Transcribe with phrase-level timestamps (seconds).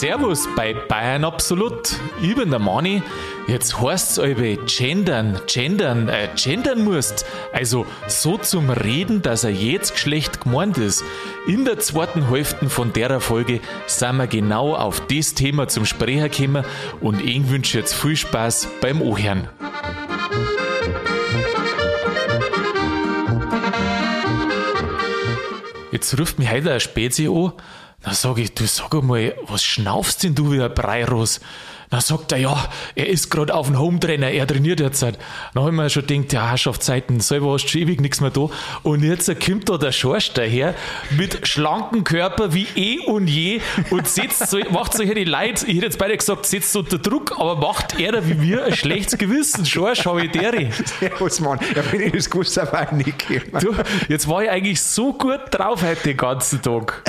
[0.00, 1.98] Servus bei Bayern Absolut.
[2.20, 3.02] Ich bin der Mani.
[3.46, 4.36] Jetzt heißt's euch
[4.66, 7.24] gendern, gendern, äh, gendern musst.
[7.50, 11.02] Also so zum Reden, dass er jedes Geschlecht gemeint ist.
[11.46, 16.28] In der zweiten Hälfte von der Folge sind wir genau auf das Thema zum Sprecher
[16.28, 16.66] gekommen
[17.00, 19.48] und ich wünsche jetzt viel Spaß beim Ohren.
[25.90, 27.52] Jetzt ruft mich heute ein Spezi an.
[28.06, 31.40] Dann sag ich, du sag einmal, was schnaufst denn du wie ein Breiros?
[31.90, 35.02] Dann sagt er, ja, er ist gerade auf dem Hometrainer, er trainiert jetzt.
[35.02, 35.16] Dann
[35.54, 38.48] habe ich mir schon gedacht, ja, Herrschaftszeiten, selber hast du schon ewig nichts mehr da.
[38.82, 40.74] Und jetzt kommt da der Schorsch daher
[41.10, 43.60] mit schlankem Körper wie eh und je
[43.90, 47.32] und setzt so, macht solche die Leute, ich hätte jetzt beide gesagt, setzt unter Druck,
[47.38, 49.64] aber macht er wie mir ein schlechtes Gewissen.
[49.64, 50.70] Schorsch, habe ich deri.
[51.00, 51.58] Servus, Mann.
[51.74, 53.16] Ja, wenn ich das gewusst auch nicht
[53.60, 53.74] du,
[54.08, 57.02] Jetzt war ich eigentlich so gut drauf heute den ganzen Tag.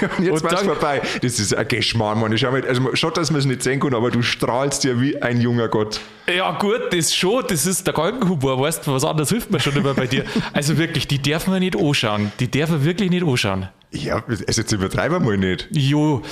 [0.18, 1.02] und jetzt war es vorbei.
[1.22, 2.36] Das ist ein Geschmarrn, Mann.
[2.36, 5.20] Schau mal, also, schon, dass man es nicht sehen kann, aber du strahlst ja wie
[5.20, 6.00] ein junger Gott.
[6.26, 9.76] Ja, gut, das schon, das ist der Galgenhumor, weißt du, was anderes hilft mir schon
[9.76, 10.24] immer bei dir.
[10.52, 12.32] Also wirklich, die dürfen wir nicht anschauen.
[12.40, 13.68] Die dürfen wir wirklich nicht anschauen.
[13.94, 15.68] Ja, also jetzt übertreiben wir mal nicht.
[15.70, 16.22] Jo,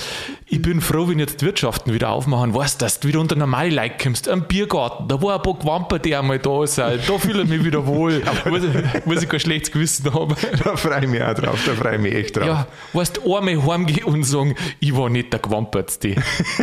[0.47, 2.53] ich bin froh, wenn jetzt die Wirtschaften wieder aufmachen.
[2.53, 4.27] Weißt du, dass du wieder unter normale Leute kommst.
[4.27, 7.07] Am Biergarten, da war ein paar Gewamper, die einmal da sind.
[7.07, 8.21] Da fühle ich mich wieder wohl.
[8.49, 10.35] muss, ich, muss ich kein schlechtes Gewissen haben.
[10.63, 12.45] Da freue ich mich auch drauf, da freue ich mich echt drauf.
[12.45, 16.15] Ja, weißt du, einmal heimgehen und sagen, ich war nicht der Gewampertste.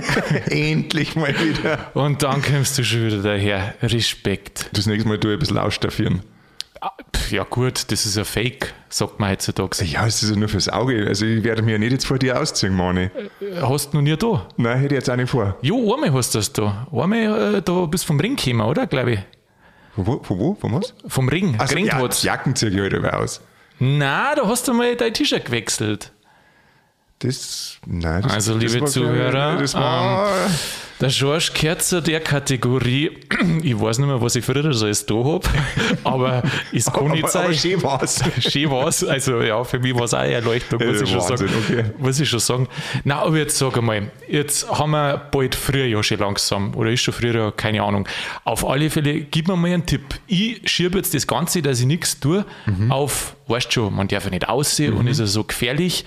[0.47, 1.91] Endlich mal wieder.
[1.95, 3.75] Und dann kommst du schon wieder daher.
[3.83, 4.69] Respekt.
[4.73, 6.23] Das nächste Mal du ein bisschen ausstaffieren.
[6.83, 6.93] Ah,
[7.31, 9.85] ja gut, das ist ein Fake, sagt man heutzutage.
[9.85, 11.07] Ja, es ist ja nur fürs Auge.
[11.07, 13.05] Also ich werde mir ja nicht jetzt vor dir ausziehen, Mani.
[13.05, 14.47] Äh, hast du noch nie da?
[14.57, 15.57] Nein, hätte ich jetzt auch nicht vor.
[15.61, 16.87] Jo, einmal hast du das da.
[16.91, 19.21] Einmal äh, da bist vom Ring gekommen, oder, glaube ich?
[19.95, 20.23] Von wo?
[20.23, 20.55] Von wo?
[20.55, 20.95] Von was?
[21.07, 21.57] Vom Ring.
[21.59, 23.43] Also, ja, Jacken ziehe ich halt aus.
[23.79, 26.13] Nein, da hast du mal dein T-Shirt gewechselt.
[27.19, 30.51] Das, nein, das, Also, liebe das Zuhörer, ähm,
[31.01, 33.11] der George gehört zu der Kategorie,
[33.63, 35.49] ich weiß nicht mehr, was ich früher so alles da habe,
[36.05, 36.43] aber
[36.73, 37.45] es kann nicht sein.
[37.45, 38.23] Aber schön war's.
[38.41, 39.05] Schön war's.
[39.05, 41.65] Also, ja, für mich war es auch eine Erleuchtung, muss, ich schon Wahnsinn, sagen.
[41.69, 41.85] okay.
[41.99, 42.69] muss ich schon sagen.
[43.05, 47.01] Nein, aber jetzt sag einmal, jetzt haben wir bald früher ja schon langsam, oder ist
[47.01, 48.07] schon früher, keine Ahnung.
[48.45, 50.03] Auf alle Fälle, gib mir mal einen Tipp.
[50.27, 52.45] Ich schiebe jetzt das Ganze, dass ich nichts tue,
[52.91, 56.05] auf, weißt schon, man darf ja nicht aussehen und ist ja so gefährlich,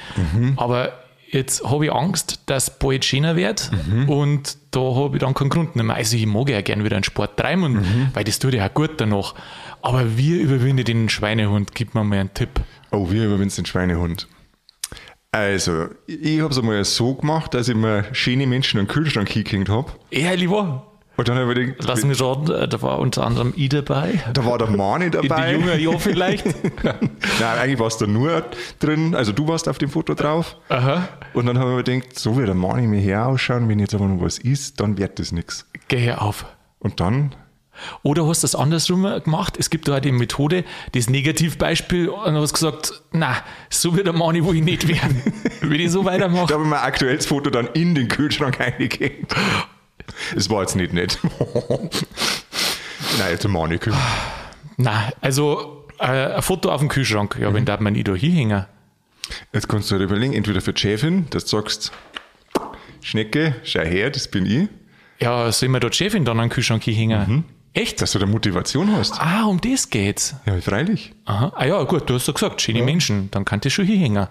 [0.55, 1.02] aber
[1.33, 3.71] jetzt habe ich Angst, dass bald schöner wird
[4.07, 5.95] und da habe ich dann keinen Grund mehr.
[5.95, 8.73] Also ich mag ja gerne wieder einen Sport treiben, und, weil das tut ja auch
[8.73, 9.35] gut danach.
[9.81, 11.75] Aber wie überwinde ich den Schweinehund?
[11.75, 12.61] Gib mir mal einen Tipp.
[12.91, 14.27] Oh, wie überwindest den Schweinehund?
[15.31, 19.27] Also, ich habe es einmal so gemacht, dass ich mir schöne Menschen in den Kühlschrank
[19.29, 19.91] hingehängt habe.
[20.11, 20.92] Ehrlich wahr?
[21.15, 24.19] Und dann habe ich gedacht, Lass mich raten, äh, da war unter anderem ich dabei.
[24.33, 25.53] da war der Mani In dabei.
[25.53, 26.45] die jungen Jahren vielleicht.
[26.83, 28.43] Nein, eigentlich warst du nur
[28.79, 30.57] drin, also du warst auf dem Foto drauf.
[30.69, 31.07] Aha.
[31.33, 33.93] Und dann habe ich mir gedacht, so wie der Mani mir hier ausschauen, wenn jetzt
[33.93, 35.67] aber noch was ist, dann wird das nichts.
[35.87, 36.45] Geh her auf.
[36.79, 37.35] Und dann,
[38.01, 39.55] Oder hast du das andersrum gemacht?
[39.59, 40.63] Es gibt da halt die Methode,
[40.93, 43.35] das Negativbeispiel, und hast gesagt, na,
[43.69, 45.21] so wie der Mani, wo ich nicht werden.
[45.61, 46.47] Wenn ich so weitermache.
[46.47, 49.33] da habe ich mein aktuelles Foto dann in den Kühlschrank eingehängt.
[50.35, 51.17] Es war jetzt nicht nett.
[53.19, 53.79] Nein, jetzt der Mani.
[54.77, 56.05] Na, also äh,
[56.35, 58.65] ein Foto auf dem Kühlschrank, ja, wenn darf man nicht da hinhängen.
[59.53, 61.91] Jetzt kannst du dir überlegen, entweder für die Chefin, dass du sagst,
[63.01, 64.67] Schnecke, schau her, das bin ich,
[65.19, 67.45] Ja, soll man da die Chefin dann an den Kühlschrank hinhängen?
[67.75, 68.01] Echt?
[68.01, 69.19] dass du da Motivation hast.
[69.19, 70.35] Ah, um das geht's.
[70.45, 71.13] Ja, freilich.
[71.25, 71.51] Aha.
[71.55, 74.27] Ah ja, gut, du hast ja gesagt, schöne Menschen, dann kann das schon hinhängen.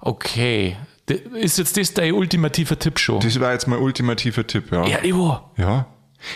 [0.00, 0.76] Okay.
[1.10, 3.20] Ist jetzt das dein ultimativer Tipp schon?
[3.20, 4.86] Das war jetzt mein ultimativer Tipp, ja.
[4.86, 5.40] ja, Ivo.
[5.56, 5.86] Ja.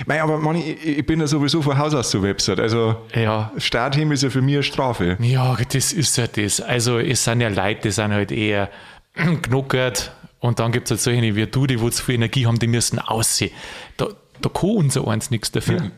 [0.06, 2.60] Mei, aber Mann, ich, ich bin ja sowieso von Haus aus so Website.
[2.60, 3.50] Also Ja.
[3.56, 5.16] Startheben ist ja für mich eine Strafe.
[5.20, 6.60] Ja, das ist ja das.
[6.60, 8.70] Also es sind ja Leute, die sind halt eher
[9.42, 12.58] knuckert und dann gibt es halt solche wie du, die wo zu viel Energie haben,
[12.58, 13.50] die müssen aussehen.
[13.96, 14.06] Da,
[14.40, 15.90] da kann unser eins nichts dafür.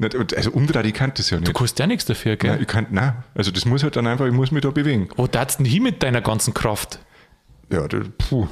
[0.00, 1.54] Und Also umdrehen, ich kann das ja Du nicht.
[1.54, 2.52] kannst ja nichts dafür, gell?
[2.52, 3.22] Nein, ich kann, nein.
[3.34, 5.08] Also das muss halt dann einfach, ich muss mich da bewegen.
[5.16, 7.00] Wo darfst du denn hin mit deiner ganzen Kraft?
[7.72, 8.46] Ja, das, puh.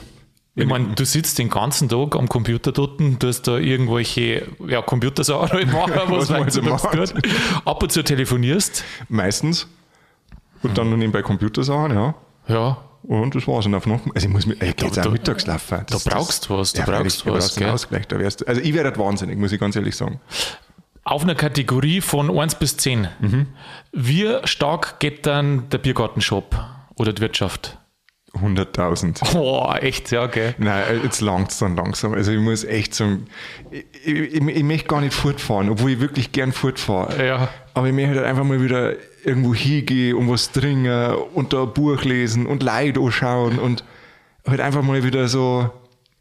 [0.54, 4.82] Ich meine, du sitzt den ganzen Tag am Computer dort und tust da irgendwelche ja,
[4.82, 7.14] Computersachen halt machen, was, Was man weiß so macht.
[7.64, 8.82] Ab und zu telefonierst.
[9.08, 9.68] Meistens.
[10.64, 12.14] Und dann noch nebenbei Computersachen, ja.
[12.48, 13.66] Ja, Und das war's.
[13.66, 15.84] Und auf noch, also ich muss mir, ich gehe jetzt Da- auch da- Mittagslaufen.
[15.88, 17.70] da brauchst du was, du ja, brauchst du was, gell?
[17.70, 18.08] Ausgleich.
[18.08, 20.18] Da wärst, du- also ich werde halt wahnsinnig, muss ich ganz ehrlich sagen.
[21.04, 23.06] auf einer Kategorie von 1 bis 10.
[23.20, 23.46] Mhm.
[23.92, 26.58] Wie stark geht dann der Biergartenshop
[26.96, 27.78] oder die Wirtschaft?
[28.34, 29.36] 100.000.
[29.36, 30.54] Oh, echt, ja, gell?
[30.58, 32.12] Nein, äh, jetzt langt's dann langsam.
[32.12, 33.26] Also ich muss echt sagen,
[33.70, 37.26] ich, ich, ich, möchte gar nicht fortfahren, obwohl ich wirklich gern fortfahre.
[37.26, 37.48] Ja.
[37.74, 38.94] Aber ich möchte halt einfach mal wieder
[39.24, 43.82] irgendwo hingehen und was trinken und da ein Buch lesen und Leute anschauen und
[44.46, 45.70] halt einfach mal wieder so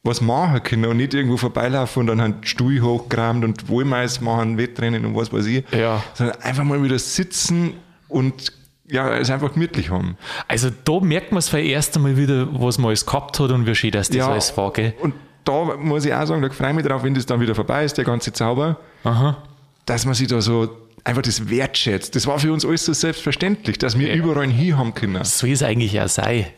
[0.03, 4.57] was machen können und nicht irgendwo vorbeilaufen und dann einen Stuhl hochgerammt und Wohlmeis machen,
[4.57, 5.65] Wettrennen und was weiß ich.
[5.71, 6.03] Ja.
[6.13, 7.73] Sondern einfach mal wieder sitzen
[8.07, 8.53] und
[8.87, 10.17] ja, es einfach gemütlich haben.
[10.47, 13.65] Also da merkt man es für erst einmal wieder, was man alles gehabt hat und
[13.67, 14.93] wie schön dass das Ja, alles war, gell?
[15.01, 15.13] Und
[15.43, 17.83] da muss ich auch sagen, da freue ich mich drauf, wenn das dann wieder vorbei
[17.85, 19.37] ist, der ganze Zauber, Aha.
[19.85, 20.69] dass man sich da so
[21.03, 22.15] einfach das wertschätzt.
[22.15, 25.23] Das war für uns alles so selbstverständlich, dass wir überall hin haben können.
[25.23, 26.53] So ist eigentlich auch sei.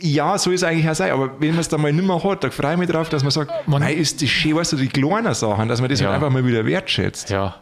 [0.00, 2.44] Ja, so ist eigentlich auch sein, aber wenn man es dann mal nicht mehr hat,
[2.44, 4.76] da freue ich mich drauf, dass man sagt, Man- man ist das schön, weißt du,
[4.76, 6.06] die kleinen Sachen, dass man das Ja.
[6.08, 7.30] halt einfach mal wieder wertschätzt.
[7.30, 7.56] Ja.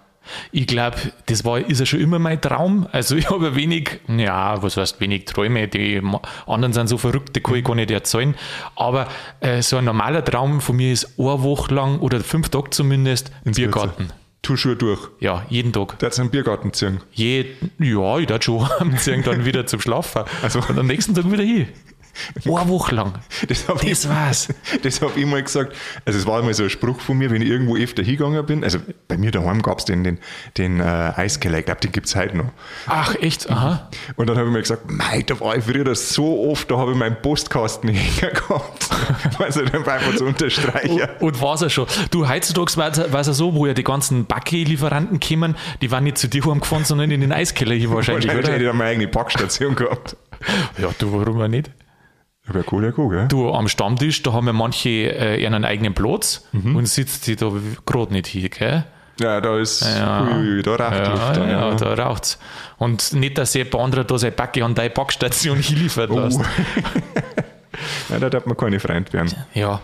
[0.52, 0.96] Ich glaube,
[1.26, 2.86] das war, ist ja schon immer mein Traum.
[2.92, 6.00] Also ich habe wenig, ja, was heißt wenig Träume, die
[6.46, 8.34] anderen sind so verrückt, die kann ich gar nicht erzählen.
[8.76, 9.08] Aber
[9.40, 13.30] äh, so ein normaler Traum von mir ist eine Woche lang oder fünf Tage zumindest
[13.44, 14.12] im Biergarten.
[14.42, 15.00] Tu Schuhe durch.
[15.18, 15.98] Ja, jeden Tag.
[15.98, 17.00] Der hat einen Biergarten ziehen.
[17.12, 17.46] Je,
[17.80, 20.22] ja, ich darf schon heimziehen, dann wieder zum Schlafen.
[20.42, 21.66] Also- Und am nächsten Tag wieder hin.
[22.44, 23.14] Eine Woche lang.
[23.48, 24.48] Das, Das ich, war's.
[24.82, 25.74] Das habe ich mal gesagt.
[26.04, 28.64] Also, es war mal so ein Spruch von mir, wenn ich irgendwo öfter hingegangen bin.
[28.64, 28.78] Also,
[29.08, 30.18] bei mir daheim gab es den, den,
[30.56, 31.58] den äh, Eiskeller.
[31.58, 32.52] Ich glaube, den gibt es heute noch.
[32.86, 33.50] Ach, echt?
[33.50, 33.88] Aha.
[34.16, 36.92] Und dann habe ich mir gesagt, mei, da war ich früher so oft, da habe
[36.92, 38.88] ich meinen Postkasten gehabt.
[39.38, 41.00] also, dann einfach zu unterstreichen.
[41.20, 41.86] Und war's ja schon.
[42.10, 46.18] Du, heutzutage war es ja so, wo ja die ganzen Backe-Lieferanten kommen, die waren nicht
[46.18, 48.70] zu dir heimgefahren, sondern in den Eiskeller hier wahrscheinlich, Wahrscheinlich hätte ich oder?
[48.70, 50.16] dann meine eigene Backstation gehabt.
[50.78, 51.70] Ja, du, warum auch nicht?
[52.48, 53.28] Aber cool, ja, cool, gell?
[53.28, 56.76] Du, am Stammtisch, da haben ja manche äh, ihren eigenen Platz Mhm.
[56.76, 57.50] und sitzt die da
[57.84, 58.84] gerade nicht hier, gell?
[59.18, 60.26] Ja, da ist, Ja.
[60.28, 61.74] ui, ui, da raucht Ja, Luft dann, ja, ja.
[61.74, 62.38] da raucht's.
[62.76, 66.20] Und nicht, dass jemand anderer da seine Backe an deine Backstation hinliefert Oh.
[66.20, 66.40] lässt.
[68.10, 69.32] ja, da darf man keine Freund werden.
[69.54, 69.80] Ja.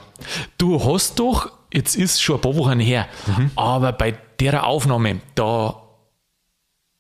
[0.59, 3.07] Du hast doch, jetzt ist schon ein paar Wochen her,
[3.57, 5.77] aber bei der Aufnahme, da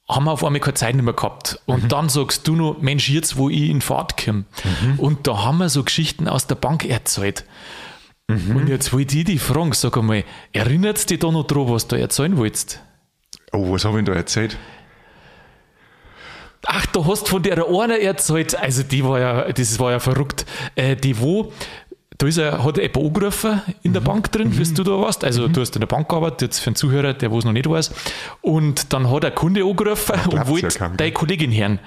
[0.08, 1.60] haben wir auf einmal keine Zeit mehr gehabt.
[1.66, 4.44] Und dann sagst du noch, Mensch, jetzt wo ich in Fahrt komme.
[4.99, 7.44] Und da haben wir so Geschichten aus der Bank erzählt.
[8.28, 11.87] Und jetzt wollte ich dich fragen, sag einmal, erinnert es dich da noch dran, was
[11.88, 12.81] du erzählen wolltest?
[13.52, 14.56] Oh, was habe ich da erzählt?
[16.66, 20.46] Ach, du hast von der einer erzählt, also die war ja, das war ja verrückt,
[20.76, 21.52] äh, die wo,
[22.22, 24.06] da ist er, hat jemand angerufen in der Mhm.
[24.06, 26.69] Bank drin, bis du da warst, also du hast in der Bank gearbeitet, jetzt für
[26.69, 27.90] einen Zuhörer, der wo es noch nicht weiß,
[28.42, 31.80] und dann hat ein Kunde angerufen und glaubt's wollte ja deine Kollegin hören,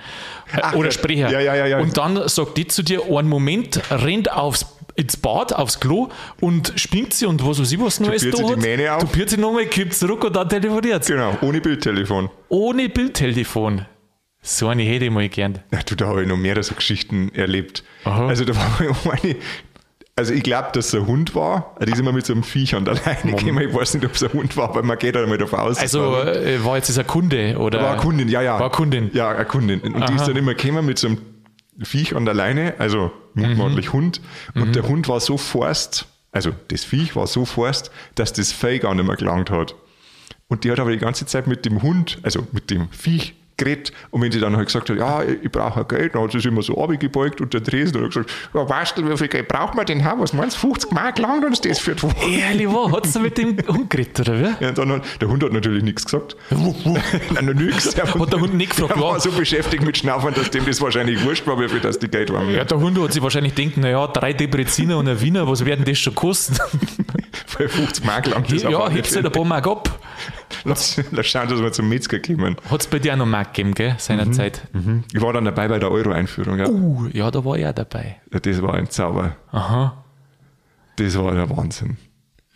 [0.62, 0.92] Ach, oder.
[0.92, 1.80] Sprecher, Ja, ja, ja, ja.
[1.80, 4.66] und dann sagt die zu dir, einen Moment, rennt aufs
[4.98, 6.08] ins Bad, aufs Klo
[6.40, 8.62] und spinnt sie und was weiß ich, was Neues da sie die hat.
[8.62, 9.02] Mähne auf.
[9.02, 11.06] Tupiert sie nochmal, kippt zurück und dann telefoniert.
[11.06, 12.30] Genau, ohne Bildtelefon.
[12.50, 13.86] Ohne Bildtelefon.
[14.42, 15.60] So eine hätte ich mal gern.
[15.74, 17.84] Ja, du, da habe ich noch mehrere so Geschichten erlebt.
[18.06, 18.28] Aha.
[18.28, 19.36] Also da war mal eine,
[20.16, 21.76] also ich glaube, dass es ein Hund war.
[21.86, 23.68] Die ist immer mit so einem Viech an der Leine gekommen.
[23.70, 25.78] Ich weiß nicht, ob es ein Hund war, aber man geht halt mal davon aus.
[25.78, 27.82] Also war, äh, war jetzt dieser Kunde oder?
[27.82, 28.60] war eine Kundin, ja, ja.
[28.60, 29.12] War Kundin.
[29.14, 29.82] Ja, eine Kundin.
[29.82, 30.16] Und die Aha.
[30.16, 31.18] ist dann immer gekommen mit so einem
[31.84, 33.50] Viech an der Leine, also Mhm.
[33.50, 34.22] mutmaßlich Hund.
[34.54, 38.80] Und der Hund war so forst, also das Viech war so forst, dass das Fell
[38.80, 39.76] gar nicht mehr gelangt hat.
[40.48, 43.92] Und die hat aber die ganze Zeit mit dem Hund, also mit dem Viech, geredet.
[44.12, 46.48] Und wenn sie dann halt gesagt hat, ja, ich brauche Geld, dann hat sie sich
[46.48, 49.76] immer so abgebeugt und der und hat gesagt, ja, weißt du, wie viel Geld braucht
[49.76, 50.22] man denn haben?
[50.22, 52.30] Was meinst du, 50 Mark langt uns das für die Woche?
[52.30, 54.64] Ehrlich war, hat sie mit dem Hund geredet, oder wie?
[54.64, 56.36] Ja, dann hat, der Hund hat natürlich nichts gesagt.
[56.50, 57.98] Nein, noch nichts.
[57.98, 61.24] Hat der Hund nicht gefragt, Er war so beschäftigt mit Schnaufern, dass dem das wahrscheinlich
[61.24, 62.50] wurscht war, wie viel das die Geld waren.
[62.50, 65.86] Ja, der Hund hat sich wahrscheinlich denkt, naja, drei Debreziner und ein Wiener, was werden
[65.86, 66.56] das schon kosten?
[67.48, 70.00] Für 50 Mark lang das ja, hebst halt ein paar Mark ab.
[71.22, 72.56] Schauen, dass wir zum Metzger kommen.
[72.70, 74.68] Hat es bei dir auch noch Mark gegeben, gell, seinerzeit?
[75.14, 76.58] Ich war dann dabei bei der Euro-Einführung.
[76.60, 76.68] Ja.
[76.68, 78.18] Uh, ja, da war er dabei.
[78.32, 79.36] Das war ein Zauber.
[79.52, 80.04] Aha.
[80.98, 81.98] Das war der Wahnsinn.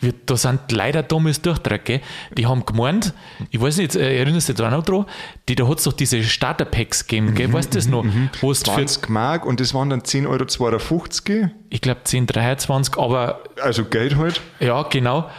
[0.01, 2.01] Wir, da sind leider damals durchgedreht, gell?
[2.37, 3.13] Die haben gemeint,
[3.49, 5.05] ich weiß nicht, äh, erinnerst du dich da noch dran?
[5.49, 7.51] Die, da hat es doch diese Starter-Packs gegeben, gell?
[7.51, 8.05] Weißt du das noch?
[8.39, 11.47] Wo es für, 20 Mark und das waren dann 10,52 Euro.
[11.69, 14.39] ich glaube, 10, 23, aber Also Geld halt.
[14.61, 15.29] Ja, genau.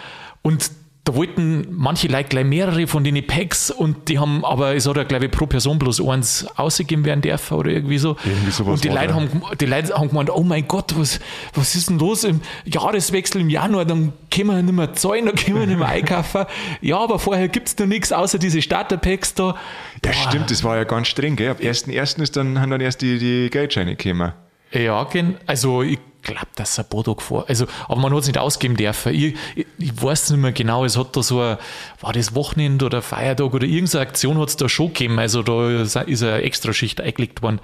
[0.42, 0.70] Und
[1.10, 4.96] da wollten manche Leute gleich mehrere von den Packs und die haben, aber es hat
[4.96, 8.16] ja, glaube ich, pro Person bloß eins ausgegeben werden dürfen oder irgendwie so.
[8.24, 11.18] Irgendwie und die Leute, haben, die Leute haben gemeint, oh mein Gott, was,
[11.54, 13.84] was ist denn los im Jahreswechsel im Januar?
[13.84, 16.44] Dann können wir nicht mehr zahlen, dann können wir nicht mehr einkaufen.
[16.80, 19.56] Ja, aber vorher gibt es noch nichts außer diese Starter-Packs da.
[20.04, 21.50] Ja, stimmt, das war ja ganz streng, gell?
[21.50, 22.22] Ab 1.1.
[22.22, 24.32] ist dann, haben dann erst die, die Geldscheine gekommen.
[24.72, 25.08] Ja,
[25.46, 27.44] also ich glaube, dass ein paar Tage vor.
[27.48, 29.12] Also, aber man hat es nicht ausgeben dürfen.
[29.14, 31.56] Ich, ich, ich weiß nicht mehr genau, es hat da so ein,
[32.00, 35.18] war das Wochenende oder Feiertag oder irgendeine Aktion hat es da schon gegeben.
[35.18, 37.60] Also da ist eine Extraschicht eingelegt worden.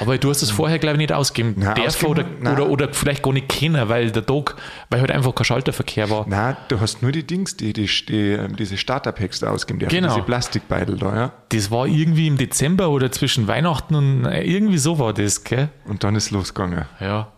[0.00, 2.54] Aber du hast es vorher, glaube ich, nicht ausgeben Nein, dürfen oder, ausgeben- nein.
[2.54, 4.56] oder, oder vielleicht gar nicht kennen, weil der Tag,
[4.90, 6.26] weil halt einfach kein Schalterverkehr war.
[6.28, 9.94] Nein, du hast nur die Dings, die, die, die diese Starter-Packs da ausgeben dürfen.
[9.94, 10.14] Genau.
[10.14, 11.32] Diese Plastikbeutel da, ja.
[11.50, 15.68] Das war irgendwie im Dezember oder zwischen Weihnachten und äh, irgendwie so war das, gell?
[15.86, 16.84] Und dann ist losgegangen.
[17.00, 17.28] Ja.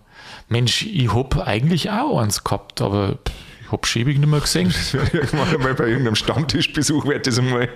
[0.52, 3.16] Mensch, ich hab eigentlich auch eins gehabt, aber
[3.64, 4.73] ich hab schäbig nicht mehr gesehen.
[4.92, 7.71] Irgendwann mal bei irgendeinem Stammtischbesuch wird das einmal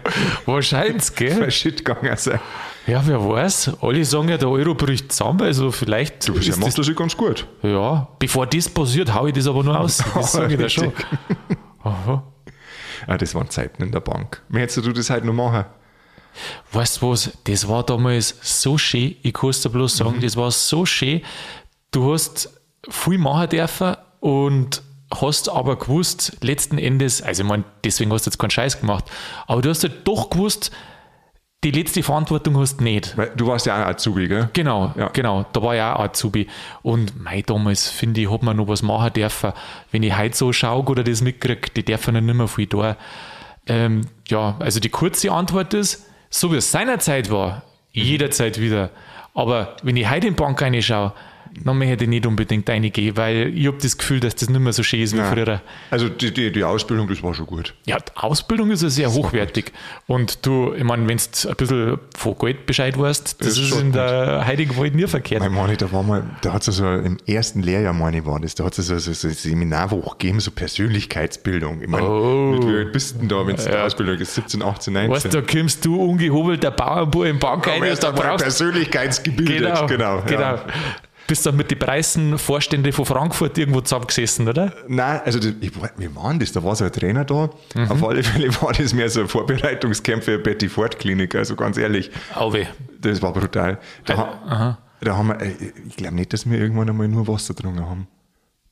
[0.44, 1.50] Wahrscheinlich, gell?
[1.50, 2.38] Shit gegangen sein.
[2.86, 3.78] Ja, wer weiß.
[3.80, 6.28] Alle sagen ja, der Euro bricht zusammen, also vielleicht.
[6.28, 7.46] Du, er ist macht das ja ganz gut.
[7.62, 10.04] Ja, bevor das passiert, hau ich das aber nur aus.
[10.14, 10.92] Das sage ich dir schon.
[11.82, 12.22] Aha.
[13.06, 14.42] Ah, das waren Zeiten in der Bank.
[14.50, 15.64] Wie hättest du das heute noch machen?
[16.72, 17.30] Weißt du was?
[17.44, 19.16] Das war damals so schön.
[19.22, 21.22] Ich kann es dir bloß sagen, das war so schön.
[21.90, 22.50] Du hast
[22.88, 24.82] viel machen dürfen und
[25.14, 29.04] hast aber gewusst, letzten Endes, also ich meine, deswegen hast du jetzt keinen Scheiß gemacht,
[29.46, 30.70] aber du hast halt doch gewusst,
[31.64, 33.16] die letzte Verantwortung hast du nicht.
[33.36, 34.50] Du warst ja auch Azubi, gell?
[34.52, 35.08] Genau, Ja.
[35.08, 35.44] genau.
[35.52, 36.46] Da war ja auch Azubi.
[36.82, 39.52] Und mei, damals, finde ich, hat man noch was machen dürfen.
[39.90, 42.96] Wenn ich heute so schaue oder das mitkriege, die dürfen dann nicht mehr viel da.
[43.66, 48.90] Ähm, ja, also die kurze Antwort ist, so wie es seinerzeit war, jederzeit wieder.
[49.34, 51.14] Aber wenn ich heute in die Bank reinschaue,
[51.64, 54.72] dann möchte ich nicht unbedingt reingehen, weil ich habe das Gefühl, dass das nicht mehr
[54.72, 55.30] so schön ist wie Ja.
[55.32, 55.60] früher.
[55.90, 57.74] Also die, die, die Ausbildung, das war schon gut.
[57.86, 59.72] Ja, die Ausbildung ist ja sehr hochwertig.
[60.06, 63.80] Und du, ich meine, wenn du ein bisschen von Geld Bescheid weißt, das Ist ist,
[63.80, 65.40] in der heutigen Welt nie verkehrt.
[65.42, 68.38] Mein Mann, da war mal, da hat es so im ersten Lehrjahr, meine ich, war
[68.40, 71.82] das, da hat es so, so, so ein Seminarwoche gegeben, so Persönlichkeitsbildung.
[71.82, 72.52] Ich meine, Oh.
[72.52, 74.34] mit wie alt bist du denn da, wenn du in der Ausbildung ist?
[74.34, 75.10] 17, 18, 19?
[75.10, 79.74] Weißt du, da kommst du ungehobelter Bauernbauer im Bank rein Aber und da brauchst persönlichkeitsgebildet.
[79.74, 80.22] Genau, genau.
[80.26, 80.58] genau.
[81.26, 84.72] Bist dann mit den Preisen Vorstände von Frankfurt irgendwo zusammengesessen, oder?
[84.86, 86.52] Nein, also das, ich, war- wie war denn das?
[86.52, 87.50] Da war so ein Trainer da.
[87.74, 87.90] Mhm.
[87.90, 91.34] Auf alle Fälle war das mehr so ein Vorbereitungscamp für Betty Ford Klinik.
[91.34, 92.66] Also ganz ehrlich, Auwe.
[93.00, 93.78] das war brutal.
[94.04, 95.52] Da, ha- da haben wir, äh,
[95.88, 98.06] ich glaube nicht, dass wir irgendwann einmal nur Wasser getrunken haben.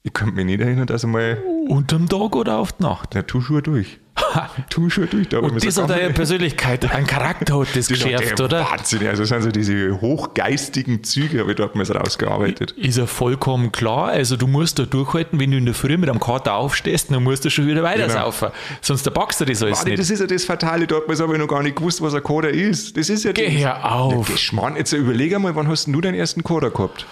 [0.02, 3.10] Ich könnte mich nicht erinnern, dass einmal, Unterm Tag oder auf die Nacht?
[3.14, 3.98] na, tu schon durch.
[4.70, 5.28] tu schon durch.
[5.28, 8.60] Da Und das hat eine Persönlichkeit, ein Charakter hat das geschärft, der oder?
[8.70, 9.06] Wahnsinn.
[9.08, 12.72] Also das sind so diese hochgeistigen Züge, habe ich dort mal so rausgearbeitet.
[12.72, 14.08] Ist ja vollkommen klar.
[14.08, 17.22] Also du musst da durchhalten, wenn du in der Früh mit einem Kater aufstehst, dann
[17.24, 18.12] musst du schon wieder weiter Genau.
[18.26, 18.48] saufen.
[18.80, 19.98] Sonst packst du das alles Warte, nicht.
[20.00, 22.50] das ist ja das Fatale, dort habe ich noch gar nicht gewusst, was ein Coder
[22.50, 22.96] ist.
[22.96, 23.64] Das ist ja Geh das.
[23.64, 24.28] hör auf.
[24.28, 27.06] Ja, Geschmarrn, jetzt überleg einmal, wann hast du deinen ersten Coder gehabt?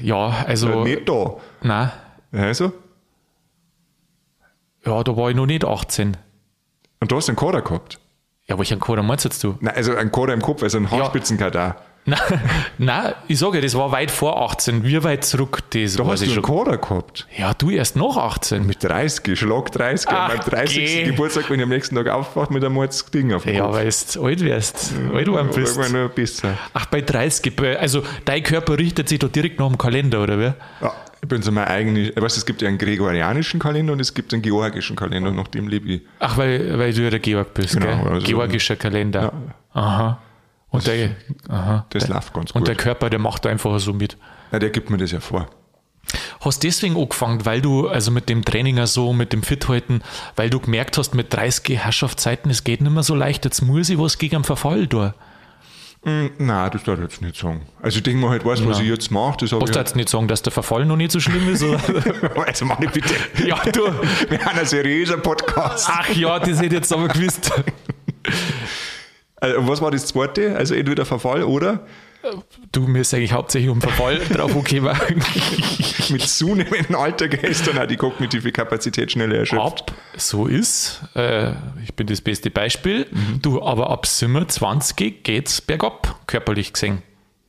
[0.00, 1.36] Ja, also, Nicht da.
[1.62, 1.90] nein.
[2.32, 2.72] Also?
[4.88, 6.16] Ja, da war ich noch nicht 18.
[7.00, 8.00] Und du hast einen Coder gehabt?
[8.46, 9.58] Ja, welchen Kader meinst jetzt du?
[9.60, 11.76] Nein, also einen Coder im Kopf, also einen Haarspitzenkader.
[12.08, 12.40] Nein,
[12.78, 14.82] nein, ich sage, ja, das war weit vor 18.
[14.84, 16.42] Wie weit zurück, das Da hast du ich einen schon.
[16.42, 17.26] Coder gehabt.
[17.36, 18.66] Ja, du erst nach 18.
[18.66, 20.08] Mit 30, Schlag 30.
[20.10, 20.76] Ach, meinem 30.
[20.76, 21.04] geh.
[21.04, 23.74] Geburtstag bin ich am nächsten Tag aufgewacht mit einem Mords Ding auf dem Ja, Kopf.
[23.74, 25.78] weil du alt wirst, alt geworden bist.
[25.92, 26.54] Noch besser.
[26.74, 30.38] Ach, bei 30, bei- also dein Körper richtet sich da direkt nach dem Kalender, oder
[30.38, 30.52] wie?
[30.84, 34.00] Ja, ich bin so mein eigenes, weißt du, es gibt ja einen gregorianischen Kalender und
[34.00, 36.02] es gibt einen georgischen Kalender, nach dem lebe ich.
[36.20, 38.12] Ach, weil, weil du ja der Georg bist, Genau, gell?
[38.14, 39.32] also- Georgischer Kalender.
[39.74, 40.18] Aha.
[40.70, 41.10] Und der,
[41.48, 41.86] aha.
[41.90, 42.68] Das läuft ganz Und gut.
[42.68, 44.16] der Körper, der macht einfach so mit.
[44.52, 45.48] Ja, der gibt mir das ja vor.
[46.40, 50.02] Hast deswegen angefangen, weil du, also mit dem Training so, mit dem Fithalten,
[50.36, 53.90] weil du gemerkt hast, mit 30 Herrschaftszeiten, es geht nicht mehr so leicht, jetzt muss
[53.90, 55.12] ich was gegen den Verfall tun.
[56.04, 57.66] Hm, Nein, das darf ich jetzt nicht sagen.
[57.82, 60.08] Also ich denke mal halt, weißt, was ich jetzt mache, das Musst du jetzt nicht
[60.08, 61.64] sagen, dass der Verfall noch nicht so schlimm ist?
[62.46, 63.14] Also mach ich bitte.
[63.44, 63.82] ja, du.
[64.30, 65.88] Wir haben ein seriöser Podcast.
[65.90, 67.50] Ach ja, das hätte ich jetzt aber gewusst.
[69.40, 70.56] Also, was war das zweite?
[70.56, 71.80] Also entweder Verfall oder
[72.72, 74.98] Du, mir ist eigentlich hauptsächlich um Verfall drauf okay war.
[76.10, 79.90] mit zunehmendem Alter gehst dann auch die kognitive Kapazität schneller erschöpft.
[79.90, 81.52] ab so ist, äh,
[81.82, 83.06] ich bin das beste Beispiel,
[83.40, 87.02] du, aber ab 27 geht's bergab, körperlich gesehen.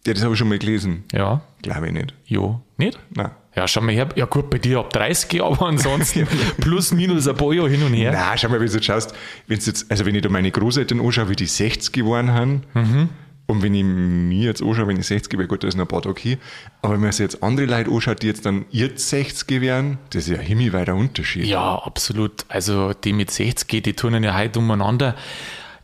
[0.08, 1.04] Ja, das habe ich schon mal gelesen.
[1.12, 2.14] Ja, Glaube ich nicht.
[2.26, 2.98] jo, nicht?
[3.16, 3.32] Nein.
[3.56, 6.26] Ja, schau mal her, ja gut, bei dir ab 30, aber ansonsten
[6.62, 8.12] plus minus ein paar Jahre hin und her.
[8.14, 9.14] Nein, schau mal, wenn du jetzt schaust,
[9.48, 13.10] wenn's jetzt, also wenn ich da meine Großeltern anschaue, wie die 60 geworden haben, Mhm.
[13.48, 15.88] und wenn ich mir jetzt anschaue, wenn ich 60 wäre, gut, da ist noch ein
[15.90, 16.38] paar Tage hier,
[16.82, 20.24] aber wenn man sich jetzt andere Leute anschaut, die jetzt dann jetzt 60 wären, das
[20.24, 21.46] ist ja ein himmelweiter Unterschied.
[21.46, 22.46] Ja, absolut.
[22.48, 25.16] Also die mit 60, die turnen ja heute umeinander.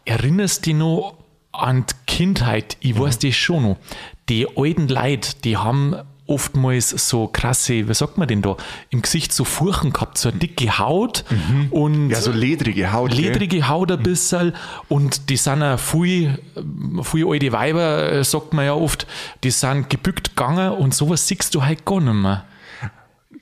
[0.06, 1.18] Erinnerst du dich noch
[1.60, 2.78] an die Kindheit?
[2.80, 3.78] Ich weiß das schon noch.
[4.30, 5.96] Die alten Leute, die haben
[6.28, 8.58] oftmals so krasse, was sagt man denn da,
[8.90, 11.24] im Gesicht so Furchen gehabt, so eine dicke Haut
[11.70, 13.12] und Ja, so ledrige Haut.
[13.12, 13.26] gell?
[13.26, 14.54] ledrige Haut ein bisschen
[14.90, 16.40] und die sind auch viel,
[17.04, 19.06] viel alte Weiber, äh, sagt man ja oft,
[19.44, 22.44] die sind gebückt gegangen und sowas siehst du halt gar nicht mehr.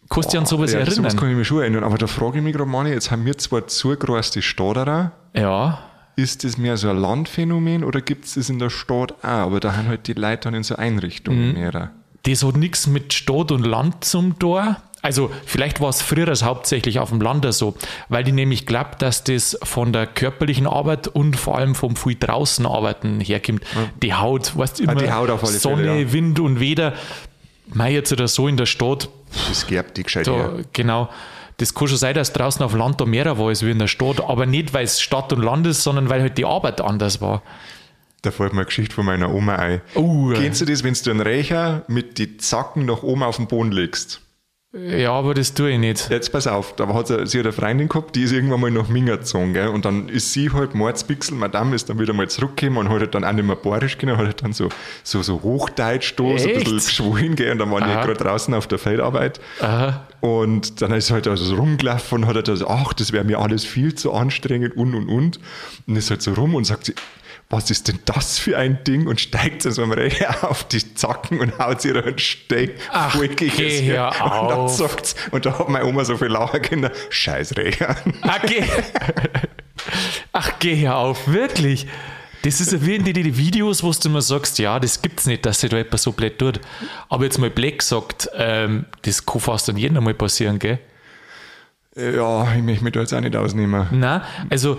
[0.10, 0.96] Kannst du dich an sowas ja, erinnern?
[0.96, 3.26] sowas kann ich mich schon erinnern, aber da frage ich mich gerade, Manni, jetzt haben
[3.26, 5.80] wir zwar zugereiste Stadterer, ja,
[6.16, 9.28] ist das mehr so ein Landphänomen oder gibt es das in der Stadt auch?
[9.28, 11.54] Aber da haben halt die Leute dann in so Einrichtungen Mhm.
[11.60, 11.92] mehr.
[12.24, 14.78] das hat nichts mit Stadt und Land zum Tor.
[15.02, 17.76] Also vielleicht war es früher hauptsächlich auf dem Land so,
[18.08, 22.16] weil die nämlich glaubt, dass das von der körperlichen Arbeit und vor allem vom viel
[22.18, 23.64] draußen arbeiten herkommt.
[24.02, 26.14] Die Haut, weißt du, immer Ah, die Haut auf alle Sonne, Fälle, ja.
[26.14, 26.94] Wind und Weder.
[27.74, 29.10] mei jetzt oder so in der Stadt,
[29.50, 31.10] Das gerbt die gescheit da, genau.
[31.58, 33.88] Das kann schon sein, dass draußen auf Land da mehr war als wie in der
[33.88, 37.22] Stadt, aber nicht, weil es Stadt und Land ist, sondern weil halt die Arbeit anders
[37.22, 37.44] war.
[38.24, 39.82] Da fällt mir eine Geschichte von meiner Oma ein.
[39.96, 40.34] Äh.
[40.34, 43.72] Kennst du das, wenn du einen Rächer mit die Zacken nach oben auf den Boden
[43.72, 44.23] legst?
[44.76, 46.10] Ja, aber das tue ich nicht.
[46.10, 48.72] Jetzt pass auf, da hat sie, sie hat eine Freundin gehabt, die ist irgendwann mal
[48.72, 49.68] nach Minga gezogen, gell?
[49.68, 53.14] Und dann ist sie halt Mordspixel, Madame ist dann wieder mal zurückgekommen und hat halt
[53.14, 54.70] dann auch nicht mehr bayerisch können, hat halt dann so,
[55.04, 57.52] so, so Hochdeutsch da, so ein bisschen geschwollen, gell?
[57.52, 58.04] Und dann waren die Aha.
[58.04, 59.40] gerade draußen auf der Feldarbeit.
[59.62, 60.08] Aha.
[60.22, 63.38] Und dann ist halt also so rumgelaufen und hat halt also, ach, das wäre mir
[63.40, 65.40] alles viel zu anstrengend und und und.
[65.86, 66.96] Und ist halt so rum und sagt sie,
[67.50, 69.08] was ist denn das für ein Ding?
[69.08, 72.16] Und steigt so am Recher auf die Zacken und haut sie einen
[73.12, 74.12] vollgeges geh her.
[74.24, 74.76] Und dann auf.
[74.76, 77.96] sagt's, und da hat meine Oma so viel lachen können, scheiß Recher.
[78.22, 78.64] Ach, geh.
[80.32, 81.88] Ach, geh her auf, wirklich.
[82.44, 85.46] Das ist ja wie in den Videos, wo du immer sagst, ja, das gibt's nicht,
[85.46, 86.60] dass sich da jemand so blöd tut.
[87.08, 90.80] Aber jetzt mal Black sagt, ähm, das kann fast an jedem mal passieren, gell?
[91.96, 93.88] Ja, ich möchte mich da jetzt auch nicht ausnehmen.
[93.92, 94.78] Nein, also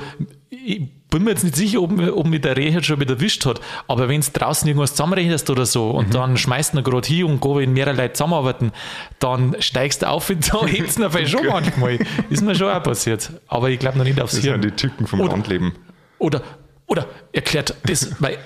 [0.50, 0.82] ich
[1.14, 3.60] bin mir jetzt nicht sicher, ob, ob mich der Reh jetzt schon wieder erwischt hat,
[3.88, 7.40] aber wenn du draußen irgendwas zusammenrechnest oder so und dann schmeißt du gerade hin und
[7.40, 8.72] go, wenn mehrere Leute zusammenarbeiten,
[9.20, 11.98] dann steigst du auf und da hebst du ihn schon manchmal.
[12.30, 13.30] Ist mir schon auch passiert.
[13.46, 14.60] Aber ich glaube noch nicht aufs Das Hirn.
[14.60, 15.72] sind die Tücken vom Oder- Landleben.
[16.18, 16.42] Oder,
[16.86, 18.38] oder erklärt das meine,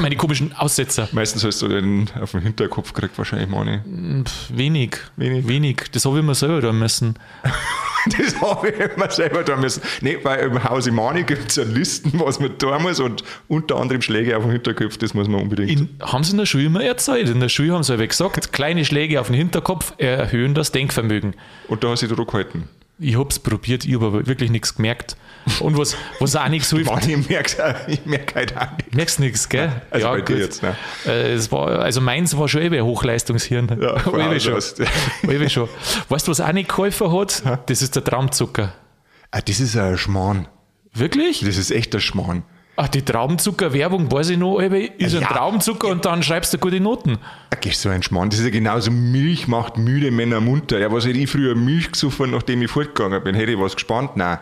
[0.00, 1.08] meine komischen Aussetzer.
[1.12, 3.80] Meistens hast du den auf den Hinterkopf gekriegt, wahrscheinlich, Mani.
[4.48, 4.96] Wenig.
[5.16, 5.46] Wenig.
[5.46, 5.82] Wenig.
[5.92, 7.14] Das habe ich mir selber tun müssen.
[8.18, 9.80] Das habe ich immer selber tun müssen.
[10.02, 13.76] Nee, weil im Haus Imani gibt es ja Listen, was man tun muss und unter
[13.76, 15.70] anderem Schläge auf den Hinterkopf, das muss man unbedingt.
[15.70, 17.30] In, haben sie in der Schule immer erzählt.
[17.30, 21.34] In der Schule haben sie aber gesagt, kleine Schläge auf den Hinterkopf erhöhen das Denkvermögen.
[21.68, 22.68] und da hast du Druck gehalten.
[22.98, 25.16] Ich habe es probiert, ich habe aber wirklich nichts gemerkt.
[25.60, 28.94] Und was, was auch nichts hilft, Mani, ich merke ich merk halt auch nicht.
[28.94, 29.70] merkst nichts, gell?
[29.90, 30.74] Also bei dir jetzt, ne?
[31.06, 33.78] Äh, es war, also meins war schon eben ein Hochleistungshirn.
[33.80, 35.30] Ja, Ewig Haus schon.
[35.30, 35.68] Ewig schon.
[36.08, 37.42] Weißt du, was auch nicht geholfen hat?
[37.68, 38.72] Das ist der Traumzucker.
[39.30, 40.48] Ah, das ist ein Schmarrn.
[40.94, 41.40] Wirklich?
[41.44, 42.42] Das ist echt ein Schmarrn.
[42.76, 45.28] Ach, die Traubenzucker-Werbung, weiß ich noch, eben, ist ein Ja.
[45.28, 47.18] Traubenzucker und dann schreibst du gute Noten.
[47.54, 48.30] Okay, so ein Schmarrn.
[48.30, 50.78] Das ist ja genauso, Milch macht müde Männer munter.
[50.80, 53.34] Ja, was hätte ich früher Milch gesoffen, nachdem ich fortgegangen bin?
[53.36, 54.16] Hätte ich was gespannt?
[54.16, 54.38] Nein.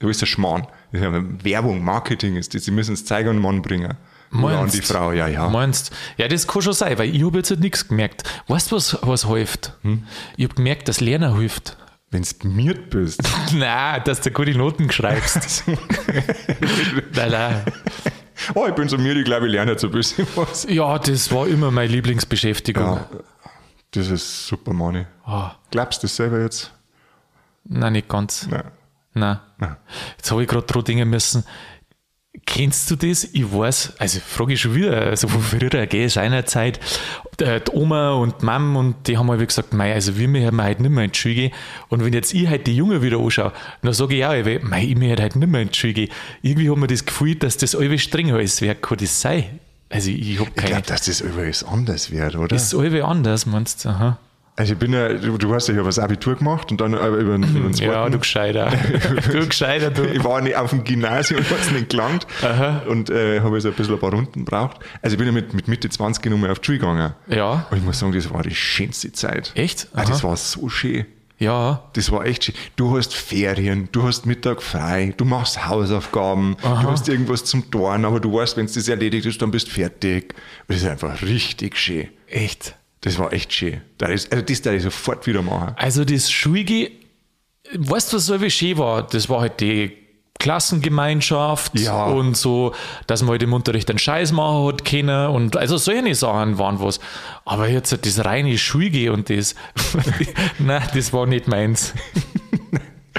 [0.00, 0.66] Ein Schmarrn.
[0.92, 1.10] Ja
[1.42, 2.64] Werbung, Marketing ist das.
[2.64, 3.94] Sie müssen es zeigen und Mann bringen.
[4.32, 4.74] Oder an Meinst?
[4.76, 5.48] die Frau, ja, ja.
[5.48, 8.24] Meinst Ja, das kann schon sein, weil ich habe jetzt halt nichts gemerkt.
[8.46, 9.72] Weißt du, was, was hilft?
[9.82, 10.04] Hm?
[10.36, 11.76] Ich habe gemerkt, dass Lernen hilft.
[12.10, 13.22] Wenn du miert bist.
[13.54, 15.64] Nein, dass du gute Noten schreibst.
[17.14, 17.62] nein, nein.
[18.54, 20.66] oh, ich bin so müde, ich glaube, ich lerne jetzt ein bisschen was.
[20.70, 22.82] Ja, das war immer meine Lieblingsbeschäftigung.
[22.82, 23.08] Ja,
[23.90, 25.04] das ist super, Mani.
[25.24, 26.72] Ah, Glaubst du das selber jetzt?
[27.64, 28.46] nein, nicht ganz.
[28.46, 28.70] Nein.
[29.14, 29.38] Nein.
[29.58, 29.76] Nein.
[30.16, 31.44] Jetzt habe ich gerade dran denken müssen.
[32.46, 33.24] Kennst du das?
[33.24, 36.78] Ich weiß, also frage ich schon wieder, also von früher, gell, seinerzeit,
[37.40, 40.62] äh, die Oma und die Mom und die haben halt gesagt, mei, also wir möchten
[40.62, 41.52] heute nicht mehr in die Schule gehen.
[41.88, 44.96] Und wenn jetzt ich halt die Jungen wieder anschaue, dann sage ich auch, mei, ich
[44.96, 46.10] möchte heute nicht mehr in die Schule gehen.
[46.42, 48.76] Irgendwie haben wir das Gefühl, dass das alles strenger alles wäre.
[48.76, 49.58] Kann das sein?
[49.90, 50.70] Also ich habe Ich keine.
[50.70, 52.54] glaube, dass das überall anders wird, oder?
[52.54, 53.88] ist alles anders, meinst du?
[53.88, 54.18] Aha.
[54.58, 56.96] Also ich bin ja, du, du hast ja, habe das Abitur gemacht und dann äh,
[56.96, 58.12] über, über den Ja, zweiten.
[58.12, 58.72] du Gescheiter.
[59.32, 60.02] du Gescheiter, du.
[60.04, 62.26] Ich war nicht auf dem Gymnasium, hat es nicht gelangt
[62.88, 64.80] und äh, habe so ein bisschen ein paar Runden braucht.
[65.00, 67.12] Also ich bin ja mit, mit Mitte 20 nochmal auf die Schule gegangen.
[67.28, 67.66] Ja.
[67.70, 69.52] Und ich muss sagen, das war die schönste Zeit.
[69.54, 69.86] Echt?
[69.94, 70.28] Ah, das Aha.
[70.30, 71.06] war so schön.
[71.40, 72.54] Ja, Das war echt schön.
[72.74, 78.04] Du hast Ferien, du hast Mittag frei, du machst Hausaufgaben, du hast irgendwas zum Dorn,
[78.04, 80.34] aber du weißt, wenn es das erledigt ist, dann bist du fertig.
[80.66, 82.08] Und das ist einfach richtig schön.
[82.26, 82.74] echt.
[83.02, 83.80] Das war echt schön.
[83.98, 85.74] Das ist, also das da ich sofort wieder machen.
[85.76, 86.90] Also das Schulge,
[87.76, 89.02] weißt du, was so wie schön war?
[89.06, 89.92] Das war halt die
[90.40, 92.06] Klassengemeinschaft Ja.
[92.06, 92.74] und so,
[93.06, 96.80] dass man halt im Unterricht einen Scheiß machen hat können und also solche Sachen waren
[96.80, 97.00] was.
[97.44, 99.54] Aber jetzt halt das reine Schulge und das,
[100.58, 101.94] nein, das war nicht meins.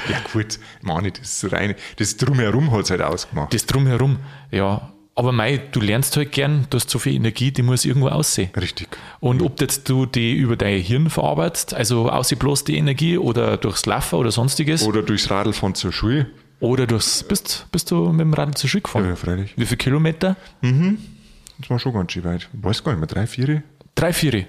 [0.09, 3.53] Ja gut, Mani, das reine, das Drumherum hat es halt ausgemacht.
[3.53, 4.93] Das drumherum, ja.
[5.15, 8.51] Aber mei, du lernst halt gern, du hast so viel Energie, die muss irgendwo aussehen.
[8.55, 8.87] Richtig.
[9.19, 13.57] Und ob jetzt du die über dein Hirn verarbeitest, also ausseh bloß die Energie oder
[13.57, 16.27] durchs Laufen oder sonstiges, Oder durchs Radl von zur Schule.
[16.61, 19.05] Oder du bist, bist du mit dem Radl zur Schule gefahren?
[19.07, 19.53] Ja, freilich.
[19.57, 20.37] Wie viele Kilometer?
[20.61, 22.49] Das war schon ganz schön weit.
[22.53, 23.63] Ich weiß gar nicht mehr, drei, vier?
[23.95, 24.45] Drei, vier.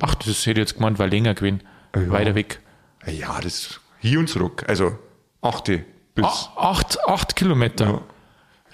[0.00, 1.60] Ach, das hätte ich jetzt gemeint, war länger gewesen.
[1.94, 2.10] ja.
[2.10, 2.60] Weiter weg.
[3.06, 4.64] Ja, das hier und zurück.
[4.66, 4.98] Also
[5.40, 5.84] achte
[6.14, 6.24] bis.
[6.24, 7.84] Ah, acht, acht Kilometer.
[7.86, 8.00] Ja.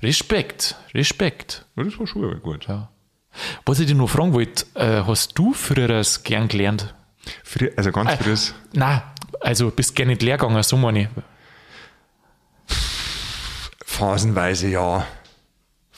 [0.06, 1.66] Respekt, Respekt.
[1.76, 2.66] Ja, das war schon gut.
[2.68, 2.90] Ja.
[3.64, 6.94] Was ich dich noch fragen wollte, äh, hast du früher das gern gelernt?
[7.42, 8.16] Früher, also ganz Äh.
[8.16, 8.54] frühes.
[8.72, 9.02] Nein,
[9.40, 11.08] also bist gerne nicht leer gegangen, so meine ich.
[13.84, 15.06] Phasenweise ja.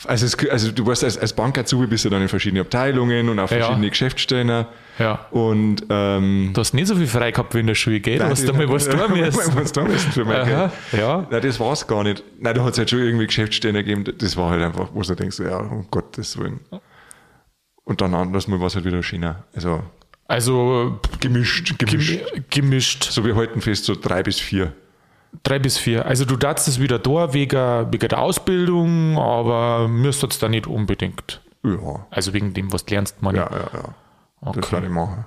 [0.06, 3.38] Also, es, also du warst als, als Bankazubi bist du dann in verschiedene Abteilungen und
[3.40, 3.58] auf Ja.
[3.58, 4.66] verschiedene Geschäftsstellen.
[4.98, 5.26] Ja.
[5.30, 8.18] Und ähm, Du hast nicht so viel frei gehabt wie in der Schule, gell?
[8.18, 9.56] Du hast da mal was tun müssen.
[9.56, 11.02] was tun müssen für mein Aha, Geld.
[11.02, 11.26] ja.
[11.30, 12.22] Nein, das war es gar nicht.
[12.38, 14.04] Nein, da hat es halt schon irgendwie Geschäftsstellen gegeben.
[14.18, 16.60] Das war halt einfach, wo du denkst, ja, um Gottes Willen.
[17.84, 19.44] Und dann anders mal war es halt wieder schöner.
[19.54, 19.82] Also
[20.26, 22.20] Also gemischt, gemischt.
[22.34, 23.04] gem- gemischt.
[23.10, 24.72] So wie heute fest, so drei bis vier.
[25.42, 26.06] Drei bis vier.
[26.06, 30.66] Also du darfst es wieder da wegen, wegen der Ausbildung, aber müsstest es da nicht
[30.66, 31.40] unbedingt.
[31.64, 33.34] Ja, Also wegen dem, was du lernst, man.
[33.36, 33.58] ja, ja.
[33.72, 33.94] ja.
[34.40, 34.72] Das Okay.
[34.72, 35.24] werde ich machen.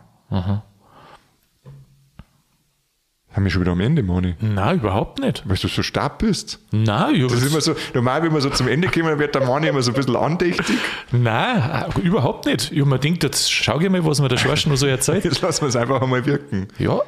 [3.34, 4.36] Haben wir schon wieder am Ende, Mani?
[4.42, 5.48] Nein, überhaupt nicht.
[5.48, 6.60] Weil du so stark bist.
[6.72, 9.46] Nein, ich Das ist immer so, normal, wenn wir so zum Ende kommen, wird der
[9.46, 10.78] Mani immer so ein bisschen andächtig.
[11.14, 12.72] nein, überhaupt nicht.
[12.74, 15.24] Ich habe mir gedacht, jetzt schau ich mal, was mir der Schorsch noch so erzählt.
[15.24, 16.68] Jetzt lassen wir es einfach einmal wirken.
[16.78, 17.00] Ja,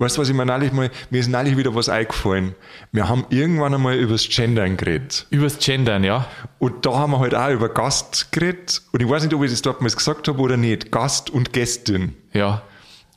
[0.00, 2.54] Weißt du, was ich mir neulich mal, mir ist neulich wieder was eingefallen.
[2.90, 5.26] Wir haben irgendwann einmal über das Gendern geredet.
[5.28, 6.26] übers Gendern, ja.
[6.58, 8.80] Und da haben wir halt auch über Gast geredet.
[8.92, 10.90] Und ich weiß nicht, ob ich das dort mal gesagt habe oder nicht.
[10.90, 12.16] Gast und Gästin.
[12.32, 12.62] Ja.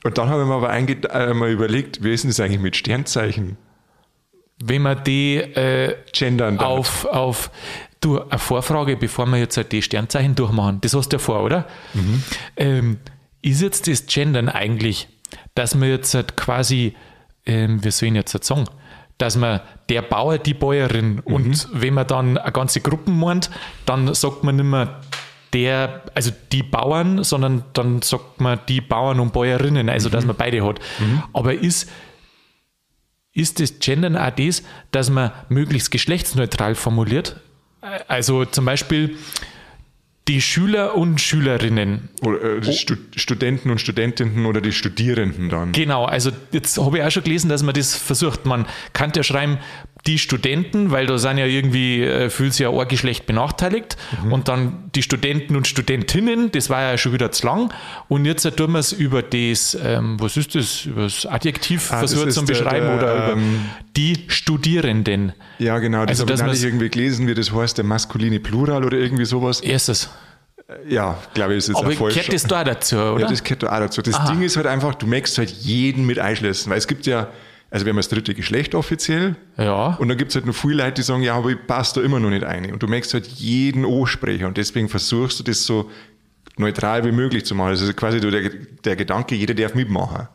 [0.04, 2.60] Und dann habe ich mir aber einge äh, mal überlegt, wie ist denn das eigentlich
[2.60, 3.56] mit Sternzeichen?
[4.62, 6.66] Wenn man die äh, Gendern darf.
[6.66, 7.50] auf, auf
[8.02, 10.82] du, eine Vorfrage, bevor wir jetzt halt die Sternzeichen durchmachen.
[10.82, 11.66] Das hast du ja vor, oder?
[12.58, 12.98] Ähm,
[13.40, 15.08] ist jetzt das Gendern eigentlich,
[15.54, 16.94] dass man jetzt halt quasi,
[17.46, 18.64] ähm, wie soll ich jetzt halt sagen,
[19.18, 23.50] dass man der Bauer, die Bäuerin und wenn man dann eine ganze Gruppe meint,
[23.86, 25.00] dann sagt man nicht mehr
[25.52, 30.34] der, also die Bauern, sondern dann sagt man die Bauern und Bäuerinnen, also dass man
[30.36, 30.80] beide hat.
[31.32, 31.88] Aber ist,
[33.32, 37.40] ist das Gendern auch das, dass man möglichst geschlechtsneutral formuliert?
[38.08, 39.16] Also zum Beispiel
[40.28, 42.08] die Schüler und Schülerinnen.
[42.22, 45.72] Oder äh, die Stu Studenten und Studentinnen oder die Studierenden dann.
[45.72, 48.46] Genau, also jetzt habe ich auch schon gelesen, dass man das versucht.
[48.46, 49.58] Man kann ja schreiben,
[50.06, 53.96] die Studenten, weil da sind ja irgendwie, äh, fühlt sich ja ein Geschlecht benachteiligt.
[54.30, 57.72] Und dann die Studenten und Studentinnen, das war ja schon wieder zu lang.
[58.08, 61.98] Und jetzt tun wir es über das, ähm, was ist das, über das Adjektiv Ah,
[61.98, 63.64] versucht zu beschreiben der, oder über ähm,
[63.96, 65.32] die Studierenden.
[65.58, 66.04] Ja, genau.
[66.04, 69.60] Das Also, habe ich irgendwie gelesen, wie das heißt, der maskuline Plural oder irgendwie sowas.
[69.60, 70.10] Erstes.
[70.88, 72.14] Ja, glaube ich, ist jetzt Aber auch falsch.
[72.14, 73.20] gehört das da dazu, oder?
[73.24, 74.02] Ja, das gehört da auch dazu.
[74.02, 74.30] Das Aha.
[74.30, 77.28] Ding ist halt einfach, du möchtest halt jeden mit einschließen, weil es gibt ja,
[77.74, 79.96] also wir haben das dritte Geschlecht offiziell Ja.
[79.98, 82.06] und dann gibt es halt noch viele Leute, die sagen, ja, aber ich passe da
[82.06, 82.72] immer noch nicht ein.
[82.72, 85.90] Und du möchtest halt jeden ansprechen und deswegen versuchst du das so
[86.56, 87.70] neutral wie möglich zu machen.
[87.70, 88.48] Also quasi so der,
[88.84, 90.28] der Gedanke, jeder darf mitmachen.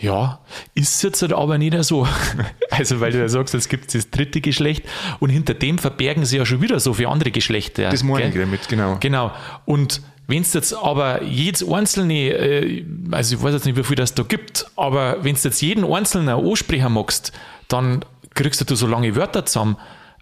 [0.00, 0.40] Ja,
[0.74, 2.08] ist jetzt halt aber nicht so.
[2.70, 4.84] Also, weil du ja sagst, es gibt das dritte Geschlecht
[5.20, 7.88] und hinter dem verbergen sie ja schon wieder so viele andere Geschlechter.
[7.90, 8.96] Das meine ich damit, genau.
[8.98, 9.30] Genau.
[9.64, 13.96] Und wenn es jetzt aber jedes einzelne, äh, also ich weiß jetzt nicht, wie viel
[13.96, 17.32] das da gibt, aber wenn du jetzt jeden einzelnen ansprechen magst,
[17.68, 19.76] dann kriegst du so lange Wörter zusammen.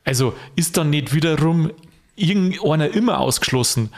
[0.05, 1.71] Also ist dann nicht wiederum
[2.17, 3.91] irgendeiner immer ausgeschlossen,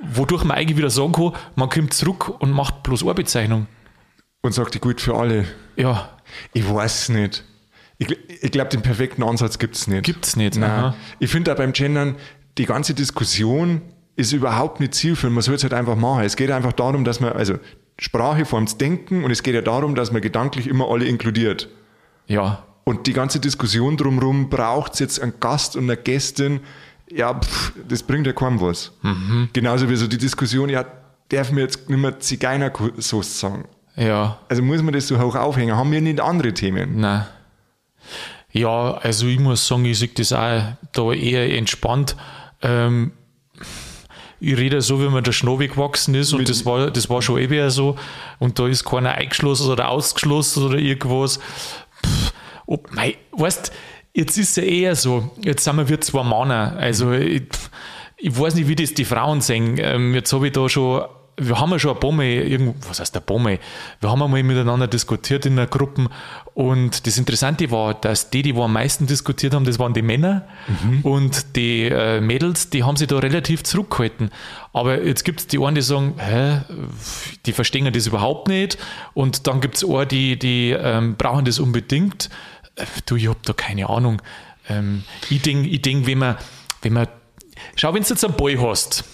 [0.00, 3.66] wodurch man eigentlich wieder sagen kann, man kommt zurück und macht bloß eine Bezeichnung.
[4.42, 5.46] Und sagt, die gut für alle.
[5.76, 6.10] Ja,
[6.52, 7.44] Ich weiß nicht.
[7.96, 8.08] Ich,
[8.42, 10.04] ich glaube, den perfekten Ansatz gibt es nicht.
[10.04, 10.70] Gibt's nicht, Nein.
[10.70, 10.94] aha.
[11.18, 12.14] Ich finde auch beim Gendern,
[12.58, 13.82] die ganze Diskussion
[14.18, 15.34] ist überhaupt nicht zielführend.
[15.34, 16.24] Man soll es halt einfach machen.
[16.24, 17.54] Es geht einfach darum, dass man, also
[17.98, 21.68] Sprache formt Denken und es geht ja darum, dass man gedanklich immer alle inkludiert.
[22.26, 26.60] ja, Und die ganze Diskussion drumherum, braucht es jetzt einen Gast und eine Gästin?
[27.10, 28.92] Ja, pff, das bringt ja kaum was.
[29.02, 29.50] Mhm.
[29.52, 30.84] Genauso wie so die Diskussion, ja,
[31.28, 33.64] darf mir jetzt nicht mehr Zigeunersoße sagen?
[33.96, 34.38] ja.
[34.48, 35.76] Also muss man das so hoch aufhängen?
[35.76, 37.00] Haben wir nicht andere Themen?
[37.00, 37.24] Nein.
[38.50, 42.16] Ja, also ich muss sagen, ich sehe das auch da eher entspannt.
[42.62, 43.12] Ähm,
[44.40, 47.38] ich rede so, wie man der Schnee gewachsen ist und das war, das war schon
[47.38, 47.96] eben so.
[48.38, 51.38] Und da ist keiner eingeschlossen oder ausgeschlossen oder irgendwas.
[52.04, 52.32] Pff,
[52.66, 53.72] ob, mei, weißt,
[54.14, 56.76] jetzt ist es ja eher so, jetzt sind wir wie zwei Männer.
[56.78, 57.44] Also ich,
[58.16, 59.76] ich weiß nicht, wie das die Frauen sehen.
[59.78, 61.02] Ähm, jetzt habe ich da schon
[61.38, 63.58] wir haben ja schon ein paar Mal, irgendwo, was heißt paar Mal?
[64.00, 66.08] Wir haben einmal miteinander diskutiert in der Gruppe
[66.54, 70.02] und das Interessante war, dass die, die wo am meisten diskutiert haben, das waren die
[70.02, 70.46] Männer
[71.04, 74.30] und die äh, Mädels, die haben sich da relativ zurückgehalten.
[74.72, 76.60] Aber jetzt gibt es die einen, die sagen, hä,
[77.46, 78.78] die verstehen das überhaupt nicht
[79.14, 82.30] und dann gibt es auch die, die ähm, brauchen das unbedingt.
[82.74, 84.20] Äh, Du, ich hab da keine Ahnung.
[84.68, 86.36] Ähm, ich denke, ich denk, wenn man,
[86.82, 87.08] wenn man,
[87.76, 89.04] schau, wenn du jetzt einen Ball hast,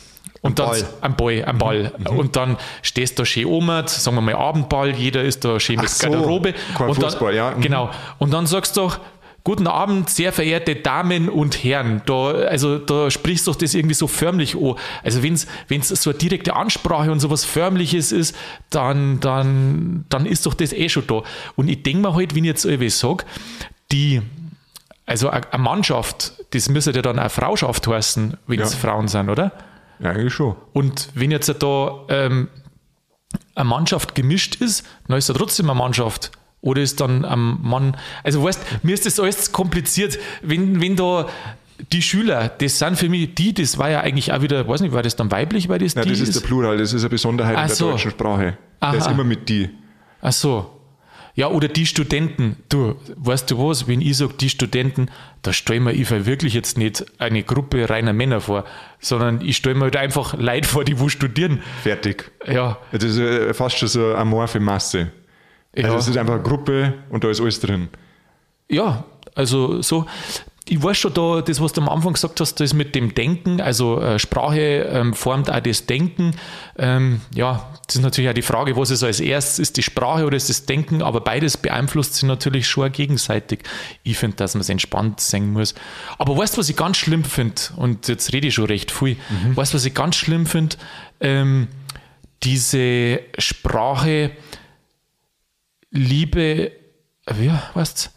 [0.44, 0.84] und dann Ball.
[1.00, 1.92] ein Ball, ein Ball.
[2.16, 5.80] Und dann stehst du da schön um, sagen wir mal Abendball, jeder ist da schön
[5.80, 6.54] mit so, Garderobe.
[6.78, 7.52] und dann, Fußball, ja.
[7.52, 7.60] Mhm.
[7.62, 7.90] Genau.
[8.18, 9.00] Und dann sagst du doch,
[9.46, 12.00] Guten Abend, sehr verehrte Damen und Herren.
[12.06, 14.76] Da, also, da sprichst du doch das irgendwie so förmlich an.
[15.02, 18.34] Also, wenn es so eine direkte Ansprache und sowas Förmliches ist,
[18.70, 21.24] dann, dann, dann ist doch das eh schon da.
[21.56, 23.26] Und ich denke mir halt, wenn ich jetzt irgendwie sage,
[23.92, 24.22] die
[25.04, 28.78] also eine Mannschaft, das müsste ja dann eine Frauschaft heißen, wenn es Ja.
[28.78, 29.52] Frauen sind, oder?
[30.00, 30.56] Ja, eigentlich schon.
[30.72, 32.48] Und wenn jetzt da ähm,
[33.54, 36.30] eine Mannschaft gemischt ist, dann ist da trotzdem eine Mannschaft.
[36.60, 37.96] Oder ist dann ein Mann.
[38.22, 40.18] Also weißt, mir ist das alles kompliziert.
[40.42, 41.28] Wenn, wenn da
[41.92, 44.94] die Schüler, das sind für mich die, das war ja eigentlich auch wieder, weiß nicht,
[44.94, 47.10] war das dann weiblich, weil das Ja, die das ist, der Plural, das ist eine
[47.10, 47.90] Besonderheit Ach in der so.
[47.90, 48.56] deutschen Sprache.
[48.80, 49.12] Der ist Aha.
[49.12, 49.68] immer mit die.
[50.22, 50.73] Ach so.
[51.36, 52.56] Ja, oder die Studenten.
[52.68, 55.08] Du, weißt du was, wenn ich sage, die Studenten,
[55.42, 58.64] da stelle mir ich wirklich jetzt nicht eine Gruppe reiner Männer vor,
[59.00, 61.60] sondern ich stelle mir halt einfach Leute vor, die wo studieren.
[61.82, 62.30] Fertig.
[62.46, 65.10] Ja, Das ist äh, fast schon so eine amorphe Masse.
[65.76, 65.96] Also Ja.
[65.96, 67.88] es ist einfach eine Gruppe und da ist alles drin.
[68.68, 70.06] Ja, also so.
[70.66, 73.60] Ich weiß schon da, das, was du am Anfang gesagt hast, das mit dem Denken,
[73.60, 76.34] also äh, Sprache ähm, formt auch das Denken.
[76.78, 80.24] Ähm, ja, das ist natürlich auch die Frage, was ist als erstes, ist die Sprache
[80.24, 83.60] oder ist das Denken, aber beides beeinflusst sich natürlich schon gegenseitig.
[84.04, 85.74] Ich finde, dass man es entspannt singen muss.
[86.16, 87.60] Aber weißt du, was ich ganz schlimm finde?
[87.76, 89.18] Und jetzt rede ich schon recht viel.
[89.54, 90.76] Weißt du, was ich ganz schlimm finde?
[91.20, 91.68] Ähm,
[92.42, 94.30] diese Sprache,
[95.90, 96.72] liebe,
[97.26, 98.10] wie weißt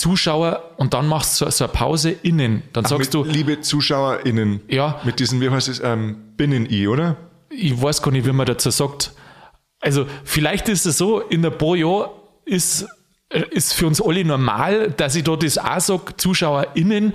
[0.00, 2.62] Zuschauer und dann machst du so, eine Pause innen.
[2.72, 5.00] Dann sagst mit, du, liebe ZuschauerInnen, Ja.
[5.04, 7.16] mit diesem, wie heißt es, ähm, Binnen-I, oder?
[7.50, 9.12] ich weiß gar nicht, wie man dazu sagt.
[9.80, 12.10] Also vielleicht ist es so, in paar Jahren
[12.44, 12.86] ist,
[13.30, 17.14] äh, ist für uns alle normal, dass ich da das auch sage, ZuschauerInnen.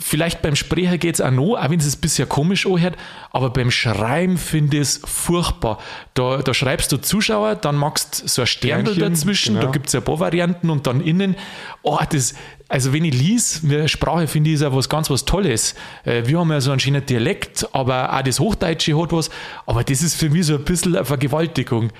[0.00, 2.96] Vielleicht beim Sprecher geht es auch noch, auch wenn es sich bisher komisch anhört,
[3.30, 5.78] aber beim Schreiben finde ich es furchtbar.
[6.14, 9.72] Da, da schreibst du Zuschauer, dann machst du so ein Sternchen, dazwischen, da genau.
[9.72, 11.36] gibt es ja ein paar Varianten und dann innen.
[11.82, 12.34] Oh, das,
[12.68, 15.76] also wenn ich lies, Sprache finde ich ist ja was ganz was Tolles.
[16.04, 19.30] Äh, Wir haben ja so einen schönen Dialekt, aber auch das Hochdeutsche hat was,
[19.64, 21.90] aber das ist für mich so ein bisschen eine Vergewaltigung.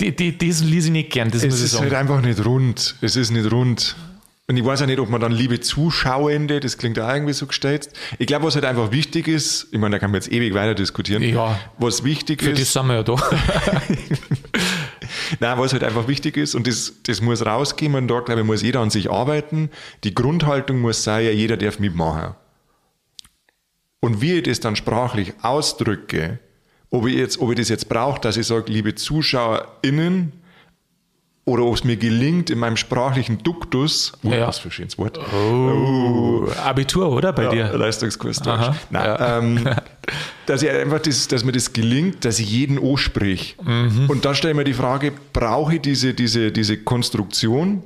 [0.00, 1.84] Äh, das lese ich nicht gern, das muss Es ich ist sagen.
[1.84, 2.96] halt einfach nicht rund.
[3.00, 3.94] Es ist nicht rund.
[4.50, 7.46] Und ich weiß auch nicht, ob man dann liebe Zuschauende, das klingt auch irgendwie so
[7.46, 7.90] gestellt.
[8.18, 10.74] Ich glaube, was halt einfach wichtig ist, ich meine, da kann man jetzt ewig weiter
[10.74, 11.22] diskutieren.
[11.22, 11.60] Ja.
[11.76, 13.16] Was wichtig Für das ist, sind wir ja da.
[15.40, 18.46] nein, was halt einfach wichtig ist, und das, das muss rausgehen, und da, glaube ich,
[18.46, 19.68] muss jeder an sich arbeiten.
[20.02, 22.34] Die Grundhaltung muss sein, ja, jeder darf mitmachen.
[24.00, 26.38] Und wie ich das dann sprachlich ausdrücke,
[26.88, 30.32] ob ich, jetzt, ob ich das jetzt brauche, dass ich sage, liebe ZuschauerInnen,
[31.48, 34.46] oder ob es mir gelingt, in meinem sprachlichen Duktus, uh, Ja.
[34.46, 37.32] was für ein schönes Wort, Oh, Abitur, oder?
[37.32, 37.78] Bei ja, dir?
[37.78, 38.76] Leistungskurs Deutsch.
[38.90, 39.38] Nein, ja.
[39.38, 39.68] ähm,
[40.46, 43.56] dass, ich einfach das, dass mir das gelingt, dass ich jeden ansprich.
[43.64, 44.10] Mhm.
[44.10, 47.82] Und da stelle ich mir die Frage, brauche ich diese, diese, diese Konstruktion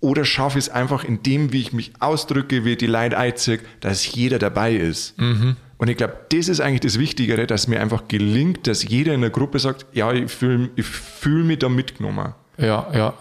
[0.00, 3.60] oder schaffe ich es einfach in dem, wie ich mich ausdrücke, wie die Leute einziehe,
[3.80, 5.18] dass jeder dabei ist.
[5.20, 5.56] Mhm.
[5.78, 9.20] Und ich glaube, das ist eigentlich das Wichtigere, dass mir einfach gelingt, dass jeder in
[9.20, 12.34] der Gruppe sagt, ja, ich fühle ich fühl mich da mitgenommen.
[12.58, 13.14] Ja, ja.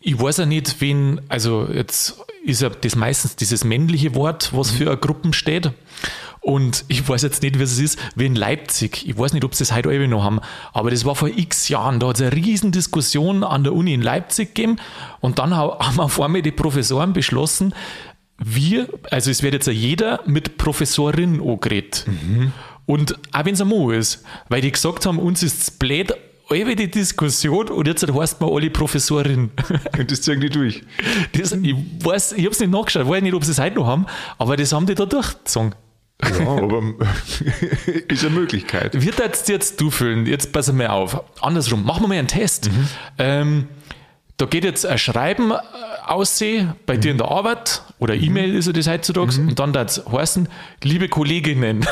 [0.00, 4.70] Ich weiß ja nicht, wen, also jetzt ist ja das meistens dieses männliche Wort, was
[4.70, 5.72] für eine Gruppen steht.
[6.40, 9.08] Und ich weiß jetzt nicht, wie es ist, wie in Leipzig.
[9.08, 10.40] Ich weiß nicht, ob sie das heute alle noch haben,
[10.72, 11.98] aber das war vor x Jahren.
[11.98, 14.76] Da hat es eine riesen Diskussion an der Uni in Leipzig gegeben.
[15.20, 17.74] Und dann ha- haben auf einmal die Professoren beschlossen,
[18.38, 22.04] wir, also es wird jetzt ja jeder mit Professorin angeredet.
[22.84, 26.12] Und auch wenn es ein Mo ist, weil die gesagt haben, uns ist es blöd,
[26.48, 29.50] alle die Diskussion und jetzt heißt man alle Professorin.
[29.98, 30.82] Und das ziehen die durch.
[31.32, 33.86] Das, ich weiß, ich habe es nicht nachgeschaut, weiß nicht, ob sie es heute noch
[33.86, 34.06] haben,
[34.38, 35.74] aber das haben die da durchgezogen.
[36.22, 36.82] Ja, aber
[38.08, 39.00] ist eine Möglichkeit.
[39.00, 40.26] Wie du jetzt du fühlen?
[40.26, 41.20] Jetzt pass mal auf.
[41.42, 42.70] Andersrum, machen wir mal einen Test.
[43.18, 43.68] Ähm,
[44.38, 45.56] da geht jetzt ein Schreiben äh,
[46.06, 50.04] aussehen bei dir in der Arbeit oder E-Mail ist ja das heutzutage und dann das
[50.10, 50.48] heißen,
[50.82, 51.86] liebe Kolleginnen,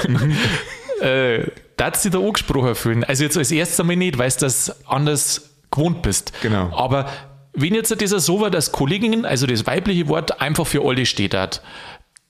[1.00, 3.04] äh, darfst du dich da angesprochen fühlen?
[3.04, 6.32] Also jetzt als erstes einmal nicht, weil du das anders gewohnt bist.
[6.42, 6.70] Genau.
[6.76, 7.08] Aber
[7.52, 11.34] wenn jetzt das so war, dass Kolleginnen, also das weibliche Wort einfach für alle steht
[11.34, 11.62] hat,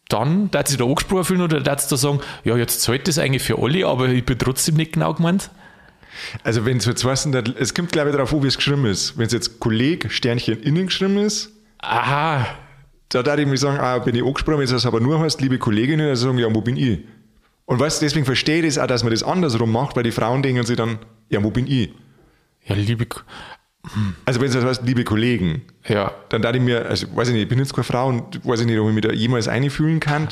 [0.09, 3.43] dann darf sich da angesprochen fühlen oder darfst du sagen, ja, jetzt zahlt das eigentlich
[3.43, 5.51] für alle, aber ich bin trotzdem nicht genau gemeint.
[6.43, 8.85] Also wenn es jetzt weißt, dann- es kommt glaube ich darauf an, wie es geschrieben
[8.87, 9.17] ist.
[9.19, 12.47] Wenn es jetzt Kolleg Sternchen innen geschrieben ist, Aha,
[13.11, 15.41] da darf ich mir sagen, ah, bin ich angesprochen, wenn es das aber nur heißt,
[15.41, 17.01] liebe Kolleginnen, dann sagen, ja, wo bin ich?
[17.67, 20.13] Und weißt du, deswegen verstehe ich das auch, dass man das andersrum macht, weil die
[20.13, 20.99] Frauen denken sich dann,
[21.31, 21.91] ja, wo bin ich?
[22.67, 23.07] ja, liebe,
[24.25, 27.35] Also wenn es das heißt, liebe Kollegen, ja, dann darf ich mir, also weiß ich
[27.35, 29.49] nicht, ich bin jetzt keine Frau und weiß ich nicht, ob ich mich da jemals
[29.49, 30.29] einfühlen kann,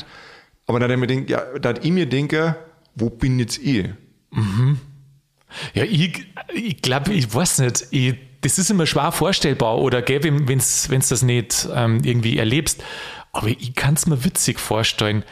[0.65, 2.55] aber dann ich mir denken, ja, da ich mir denke,
[2.95, 3.85] wo bin jetzt ich?
[5.75, 10.23] ja, ich, ich glaube, ich weiß nicht, ich, das ist immer schwer vorstellbar oder gell,
[10.23, 12.83] wenn du das nicht ähm, irgendwie erlebst,
[13.31, 15.23] aber ich kann es mir witzig vorstellen.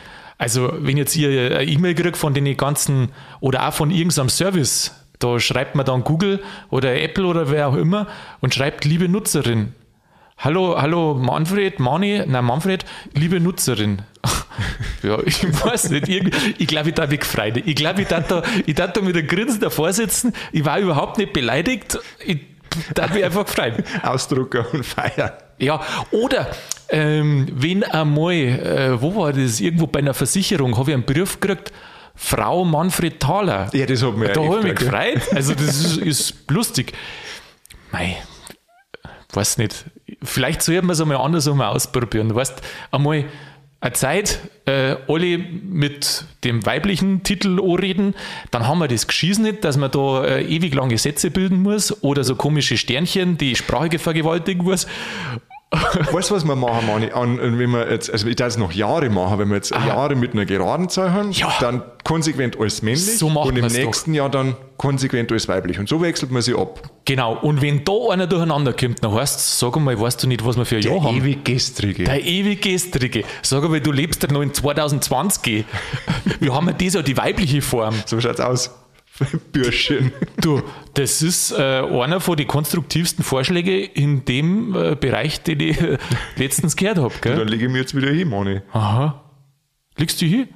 [0.41, 3.09] Also, wenn jetzt ihr eine E-Mail kriegt von den ganzen
[3.41, 7.75] oder auch von irgendeinem Service, da schreibt man dann Google oder Apple oder wer auch
[7.75, 8.07] immer
[8.39, 9.75] und schreibt, liebe Nutzerin,
[10.39, 14.01] Hallo, hallo Manfred, Mani, nein Manfred, liebe Nutzerin.
[15.03, 17.57] ja, ich weiß nicht, irgendwie, ich glaube, ich darf mich gefreut.
[17.63, 20.33] Ich glaube, ich darf da, ich da mit einem Grinsen davor sitzen.
[20.51, 21.99] Ich war überhaupt nicht beleidigt.
[22.25, 22.39] Ich
[22.95, 23.83] darf mich einfach gefreut.
[24.01, 25.33] Ausdrucker und feiern.
[25.61, 26.49] Ja, oder
[26.89, 29.61] ähm, wenn einmal, äh, wo war das?
[29.61, 31.71] Irgendwo bei einer Versicherung habe ich einen Brief gekriegt,
[32.15, 33.69] Frau Manfred Thaler.
[33.73, 35.21] Ja, das hat mir Da habe ich mich gefreut.
[35.33, 36.93] Also, das ist, ist lustig.
[37.91, 38.17] Mei,
[39.33, 39.85] weiß nicht.
[40.23, 42.29] Vielleicht sollten wir es einmal anders einmal ausprobieren.
[42.29, 43.25] Du weißt, einmal
[43.81, 48.13] eine Zeit, äh, alle mit dem weiblichen Titel anreden,
[48.51, 52.03] dann haben wir das geschissen nicht, dass man da äh, ewig lange Sätze bilden muss
[52.03, 54.85] oder so komische Sternchen, die Sprache vergewaltigen muss.
[56.11, 57.11] Weißt du, was wir machen, Mani?
[57.13, 60.15] An, wenn wir jetzt, also ich darf es noch Jahre machen, wenn wir jetzt Jahre
[60.15, 61.53] mit einer geraden Zahl haben, Ja.
[61.61, 63.79] dann konsequent alles männlich So und im wir's doch.
[63.79, 65.79] nächsten Jahr dann konsequent alles weiblich.
[65.79, 66.81] Und so wechselt man sich ab.
[67.05, 70.43] Genau, und wenn da einer durcheinander kommt, dann heißt es, sag einmal, weißt du nicht,
[70.45, 71.15] was wir für ein Jahr haben?
[71.17, 72.03] ewig gestrige.
[72.03, 73.23] Der ewig gestrige.
[73.41, 75.63] Sag einmal, du lebst ja noch in 2020.
[76.41, 77.95] Wir haben ja das ja die weibliche Form.
[78.05, 78.71] So schaut's aus.
[79.51, 80.11] Bürschchen.
[80.39, 80.61] Du,
[80.93, 85.97] das ist äh, einer von den konstruktivsten Vorschlägen in dem äh, Bereich, den ich äh,
[86.35, 87.13] letztens gehört habe.
[87.21, 87.49] Dann Gell?
[87.49, 88.61] lege ich mir jetzt wieder hin, Mani.
[88.71, 89.23] Aha.
[89.97, 90.47] Liegst du hier?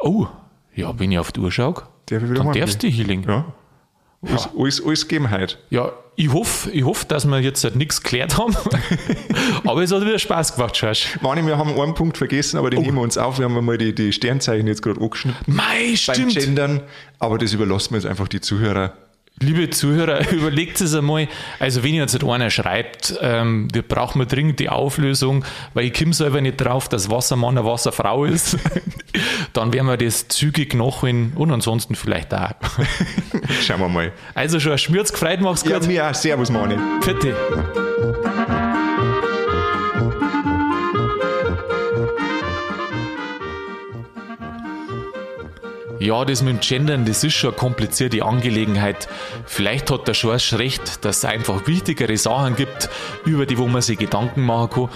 [0.00, 0.26] Oh,
[0.74, 3.24] ja, wenn ich auf die Uhr schaue, dann darfst du hier liegen.
[3.28, 3.52] Ja.
[4.26, 5.56] Alles, alles, alles geben heute.
[5.70, 8.54] Ja, ich hoffe, ich hoff, dass wir jetzt halt nichts geklärt haben.
[9.66, 11.18] Aber es hat wieder Spaß gemacht, Schorsch.
[11.22, 12.82] Mani, wir haben einen Punkt vergessen, aber den Oh.
[12.82, 13.38] nehmen wir uns auf.
[13.38, 15.40] Wir haben einmal die, die Sternzeichen jetzt gerade angeschnitten.
[15.46, 16.34] Mei, Beim stimmt.
[16.34, 16.82] Gendern.
[17.18, 18.92] Aber das überlassen wir jetzt einfach die Zuhörer.
[19.40, 21.28] Liebe Zuhörer, überlegt es einmal.
[21.58, 25.86] Also, wenn ihr jetzt nicht einer schreibt, ähm, wir brauchen wir dringend die Auflösung, weil
[25.86, 28.56] ich komme selber nicht drauf, dass Wassermann eine Wasserfrau ist,
[29.52, 32.52] dann werden wir das zügig nachholen und ansonsten vielleicht auch.
[33.62, 34.12] Schauen wir mal.
[34.34, 35.72] Also, schon ein Schmürz gefreut, mach's gut.
[35.72, 36.14] Ja, mir auch.
[36.14, 36.76] Servus, Mani.
[37.04, 37.30] Bitte.
[37.30, 37.91] Ja,
[46.24, 49.08] das mit dem Gendern, das ist schon eine komplizierte Angelegenheit.
[49.46, 52.90] Vielleicht hat der Schorsch recht, dass es einfach wichtigere Sachen gibt,
[53.24, 54.88] über die wo man sich Gedanken machen kann.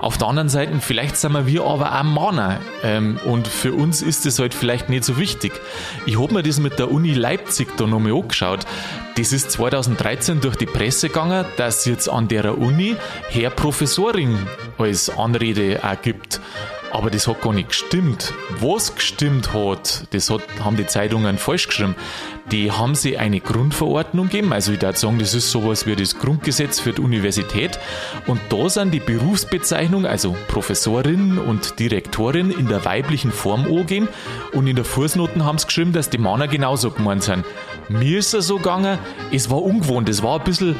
[0.00, 2.60] Auf der anderen Seite, vielleicht sind wir wir aber auch Männer.
[2.82, 5.52] Ähm, und für uns ist das halt vielleicht nicht so wichtig.
[6.06, 8.60] Ich habe mir das mit der Uni Leipzig da nochmal angeschaut.
[9.16, 12.96] Das ist 2013 durch die Presse gegangen, dass jetzt an der Uni
[13.28, 14.38] Herr Professorin
[14.78, 16.40] als Anrede auch gibt.
[16.94, 18.32] Aber das hat gar nicht gestimmt.
[18.60, 21.96] Was gestimmt hat, das hat, haben die Zeitungen falsch geschrieben.
[22.52, 24.52] Die haben sie eine Grundverordnung gegeben.
[24.52, 27.80] Also ich würde sagen, das ist sowas wie das Grundgesetz für die Universität.
[28.28, 34.08] Und da sind die Berufsbezeichnungen, also Professorin und Direktorin in der weiblichen Form angegeben.
[34.52, 37.44] Und in der Fußnoten haben sie geschrieben, dass die Männer genauso gemeint sind.
[37.88, 39.00] Mir ist es so gegangen,
[39.32, 40.76] es war ungewohnt, es war ein bisschen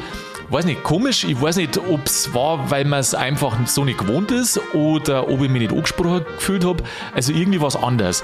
[0.49, 1.23] weiß nicht, komisch.
[1.23, 5.27] Ich weiß nicht, ob es war, weil man es einfach so nicht gewohnt ist oder
[5.29, 6.83] ob ich mich nicht angesprochen gefühlt habe.
[7.13, 8.23] Also irgendwie was anderes.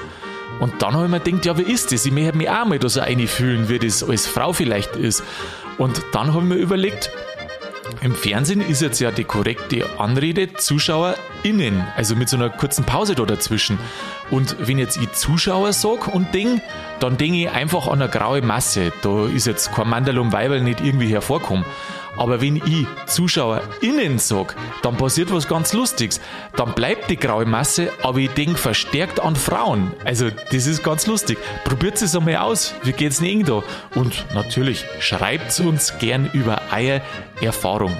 [0.59, 2.05] Und dann habe ich mir gedacht, ja, wie ist das?
[2.05, 5.23] Ich möchte mich auch mal da so einfühlen, wie das als Frau vielleicht ist.
[5.77, 7.09] Und dann habe ich mir überlegt,
[8.01, 13.15] im Fernsehen ist jetzt ja die korrekte Anrede ZuschauerInnen, also mit so einer kurzen Pause
[13.15, 13.77] da dazwischen.
[14.29, 16.61] Und wenn jetzt ich Zuschauer sag und denk,
[16.99, 18.91] dann denke ich einfach an eine graue Masse.
[19.01, 21.65] Da ist jetzt kein Mandalum Weiberl nicht irgendwie hervorkommen.
[22.17, 26.19] Aber wenn ich ZuschauerInnen sag, dann passiert was ganz Lustiges.
[26.55, 29.93] Dann bleibt die graue Masse, aber ich denke verstärkt an Frauen.
[30.03, 31.37] Also, das ist ganz lustig.
[31.63, 32.73] Probiert es einmal aus.
[32.83, 33.63] Wie geht's denn da?
[33.95, 37.01] Und natürlich, schreibt uns gern über eure
[37.41, 37.99] Erfahrung.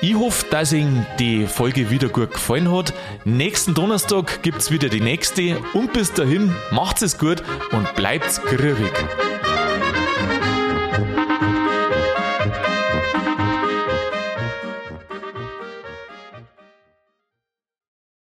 [0.00, 2.94] Ich hoffe, dass Ihnen die Folge wieder gut gefallen hat.
[3.24, 5.58] Nächsten Donnerstag gibt's wieder die nächste.
[5.72, 8.92] Und bis dahin, macht's es gut und bleibt's grübig.